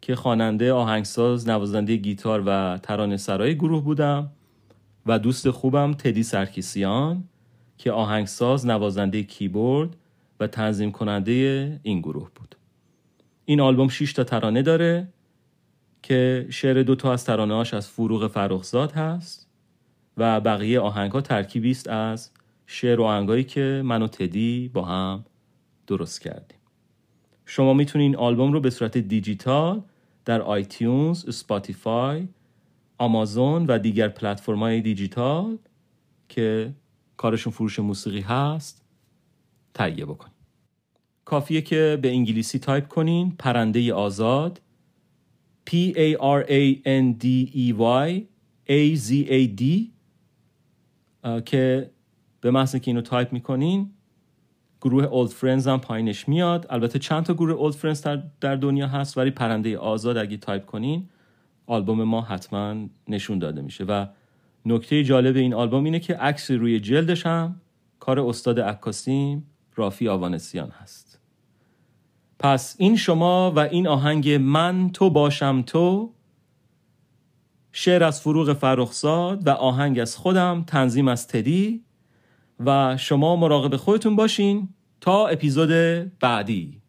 که 0.02 0.16
خواننده 0.16 0.74
آهنگساز 0.74 1.50
نوازنده 1.50 1.96
گیتار 1.96 2.44
و 2.46 2.78
ترانه 2.78 3.18
سرای 3.18 3.56
گروه 3.56 3.84
بودم 3.84 4.32
و 5.06 5.20
دوست 5.20 5.50
خوبم 5.50 5.94
تدی 5.94 6.24
سرکیسیان. 6.24 7.24
که 7.78 7.92
آهنگساز 7.92 8.66
نوازنده 8.66 9.24
کیبورد 9.24 9.96
و 10.40 10.48
تنظیم 10.48 10.92
کننده 10.92 11.80
این 11.84 12.00
گروه 12.00 12.30
بود. 12.36 12.56
این 13.46 13.62
آلبوم 13.62 13.88
6 13.88 14.14
تا 14.14 14.24
ترانه 14.24 14.62
داره 14.62 15.08
که 16.04 16.48
شعر 16.50 16.84
دو 16.84 16.96
تا 16.96 17.14
از 17.14 17.26
ترانه 17.26 17.54
هاش 17.54 17.74
از 17.74 17.88
فروغ 17.88 18.28
فرخزاد 18.28 18.92
هست 18.92 19.48
و 20.18 20.42
بقیه 20.42 20.80
آهنگ 20.80 21.12
ها 21.12 21.22
ترکیبی 21.22 21.72
است 21.72 21.88
از 21.88 22.32
شعر 22.66 23.00
و 23.00 23.04
آهنگایی 23.04 23.44
که 23.44 23.82
من 23.86 24.02
و 24.02 24.08
تدی 24.08 24.70
با 24.74 24.86
هم 24.86 25.26
درست 25.88 26.22
کردیم. 26.22 26.58
شما 27.46 27.74
می‌تونید 27.74 28.06
این 28.06 28.16
آلبوم 28.16 28.52
رو 28.52 28.60
به 28.60 28.70
صورت 28.70 28.98
دیجیتال 28.98 29.82
در 30.26 30.42
آیتیونز، 30.42 31.26
اسپاتیفای، 31.26 32.28
آمازون 32.98 33.66
و 33.66 33.80
دیگر 33.80 34.08
پلتفرم‌های 34.08 34.82
دیجیتال 34.82 35.58
که 36.30 36.74
کارشون 37.18 37.54
فروش 37.54 37.80
موسیقی 37.80 38.22
هست 38.22 38.86
تهیه 39.74 40.06
بکنید 40.06 40.36
کافیه 41.26 41.62
که 41.62 42.00
به 42.02 42.10
انگلیسی 42.10 42.60
تایپ 42.60 42.88
کنین 42.88 43.36
پرنده 43.40 43.94
آزاد 43.94 44.62
P 45.70 45.74
A 45.94 46.18
R 46.18 46.44
A 46.48 46.82
N 46.86 47.06
D 47.24 47.26
E 47.54 47.74
Y 47.74 48.22
A 48.68 48.96
Z 48.96 49.28
A 49.28 49.62
D 49.62 49.64
که 51.46 51.92
به 52.42 52.52
محض 52.52 52.76
که 52.76 52.92
اینو 52.92 53.02
تایپ 53.02 53.34
می‌کنین 53.34 53.92
گروه 54.82 55.04
Old 55.04 55.30
Friends 55.30 55.68
هم 55.68 55.80
پایینش 55.80 56.28
میاد. 56.30 56.66
البته 56.70 57.00
چند 57.00 57.24
تا 57.24 57.34
گروه 57.34 57.54
Old 57.54 57.74
Friends 57.74 58.02
در, 58.02 58.24
در 58.42 58.56
دنیا 58.56 58.88
هست 58.88 59.18
ولی 59.18 59.32
پرنده 59.32 59.78
آزاد 59.78 60.18
اگه 60.18 60.38
تایپ 60.38 60.66
کنین 60.66 61.10
آلبوم 61.68 62.04
ما 62.04 62.22
حتما 62.22 62.76
نشون 63.08 63.40
داده 63.40 63.62
میشه 63.62 63.84
و 63.84 64.06
نکته 64.66 65.04
جالب 65.04 65.36
این 65.36 65.54
آلبوم 65.54 65.84
اینه 65.84 66.00
که 66.00 66.16
عکس 66.16 66.52
روی 66.52 66.80
جلدش 66.80 67.26
هم 67.26 67.62
کار 68.00 68.20
استاد 68.20 68.60
عکاسیم 68.60 69.46
رافی 69.76 70.08
آوانسیان 70.08 70.70
هست. 70.70 71.20
پس 72.40 72.76
این 72.80 72.96
شما 72.96 73.52
و 73.52 73.60
این 73.60 73.88
آهنگ 73.88 74.30
من 74.30 74.90
تو 74.90 75.10
باشم 75.10 75.62
تو 75.62 76.14
شعر 77.72 78.04
از 78.04 78.22
فروغ 78.22 78.54
فرخزاد 78.54 79.48
و 79.48 79.50
آهنگ 79.50 80.00
از 80.00 80.18
خودم 80.18 80.64
تنظیم 80.68 81.08
از 81.08 81.28
تدی 81.28 81.84
و 82.66 82.98
شما 82.98 83.36
مراقب 83.36 83.76
خودتون 83.76 84.16
باشین 84.16 84.70
تا 85.02 85.28
اپیزود 85.28 85.70
بعدی. 86.20 86.82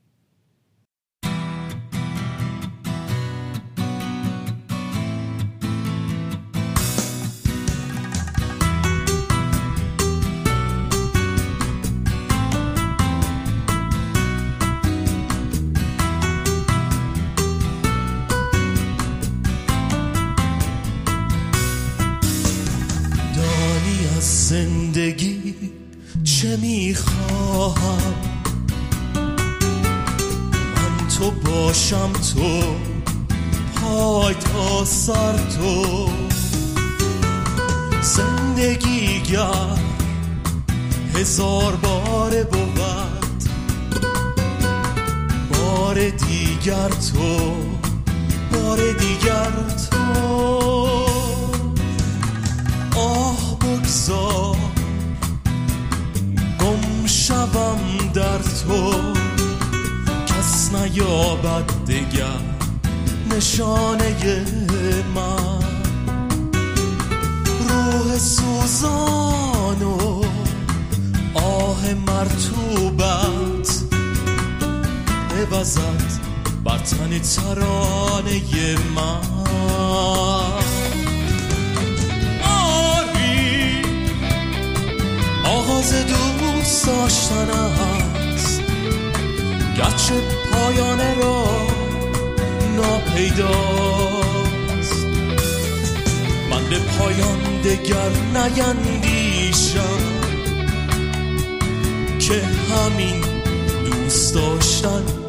دیگر 46.16 46.88
تو 46.88 47.54
بار 48.52 48.78
دیگر 48.92 49.50
تو. 49.90 49.96
بگذار 54.06 54.56
گم 56.60 57.06
شوم 57.06 57.80
در 58.14 58.38
تو. 58.38 58.94
کس 60.26 60.74
نیابد 60.74 61.64
دگر 61.88 62.40
نشانه 63.30 64.44
من. 65.14 65.64
روح 67.68 68.18
سوزان 68.18 69.82
و 69.82 70.22
آه 71.34 71.94
مرتوبت 72.06 73.82
ببزد 75.30 76.05
بر 76.66 76.78
ترانه 76.78 78.40
من. 78.94 79.20
آغاز 85.44 85.92
دوست 86.06 86.86
داشتن 86.86 87.50
است. 87.50 88.60
گرچه 89.76 90.14
پایان 90.52 90.98
را 91.18 91.46
ناپیداست 92.76 94.26
من 96.50 96.70
به 96.70 96.78
پایان 96.78 97.60
دگر 97.64 98.10
نیندیشم 98.34 99.98
که 102.18 102.42
همین 102.42 103.20
دوست 103.84 104.34
داشتن 104.34 105.25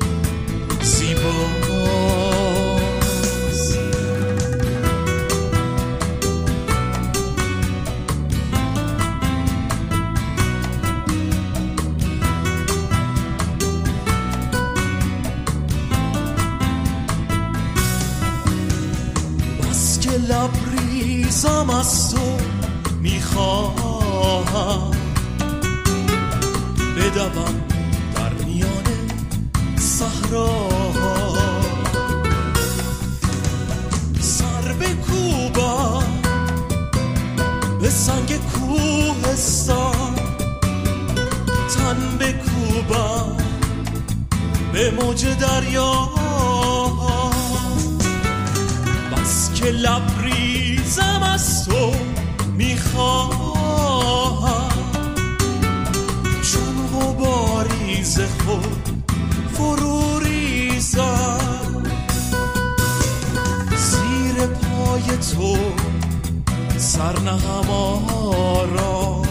evil 1.27 1.56
پای 65.07 65.17
تو 65.17 65.57
سر 66.77 67.19
نهم 67.19 67.69
آرام 67.69 69.27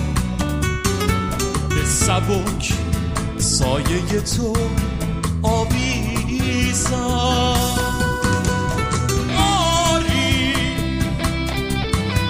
به 1.69 1.85
سبک 1.85 2.73
سایه 3.39 4.21
تو 4.37 4.57
آویزم. 5.43 6.97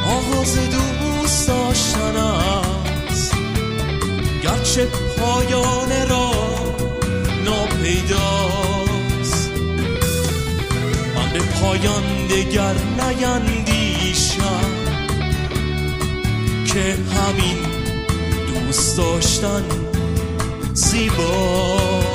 آغاز 0.06 0.58
دوست 0.70 1.48
داشتن 1.48 2.16
است. 2.16 3.34
همیشه 4.44 4.86
پایان 5.18 6.08
را 6.08 6.32
ناپیداست 7.44 8.55
من 8.55 8.55
به 11.38 11.42
پایان 11.42 12.26
دگر 12.26 12.74
نیندیشم 13.38 14.64
که 16.66 16.80
همین 16.80 17.56
دوست 18.46 18.96
داشتن 18.96 19.64
زیباست 20.74 22.05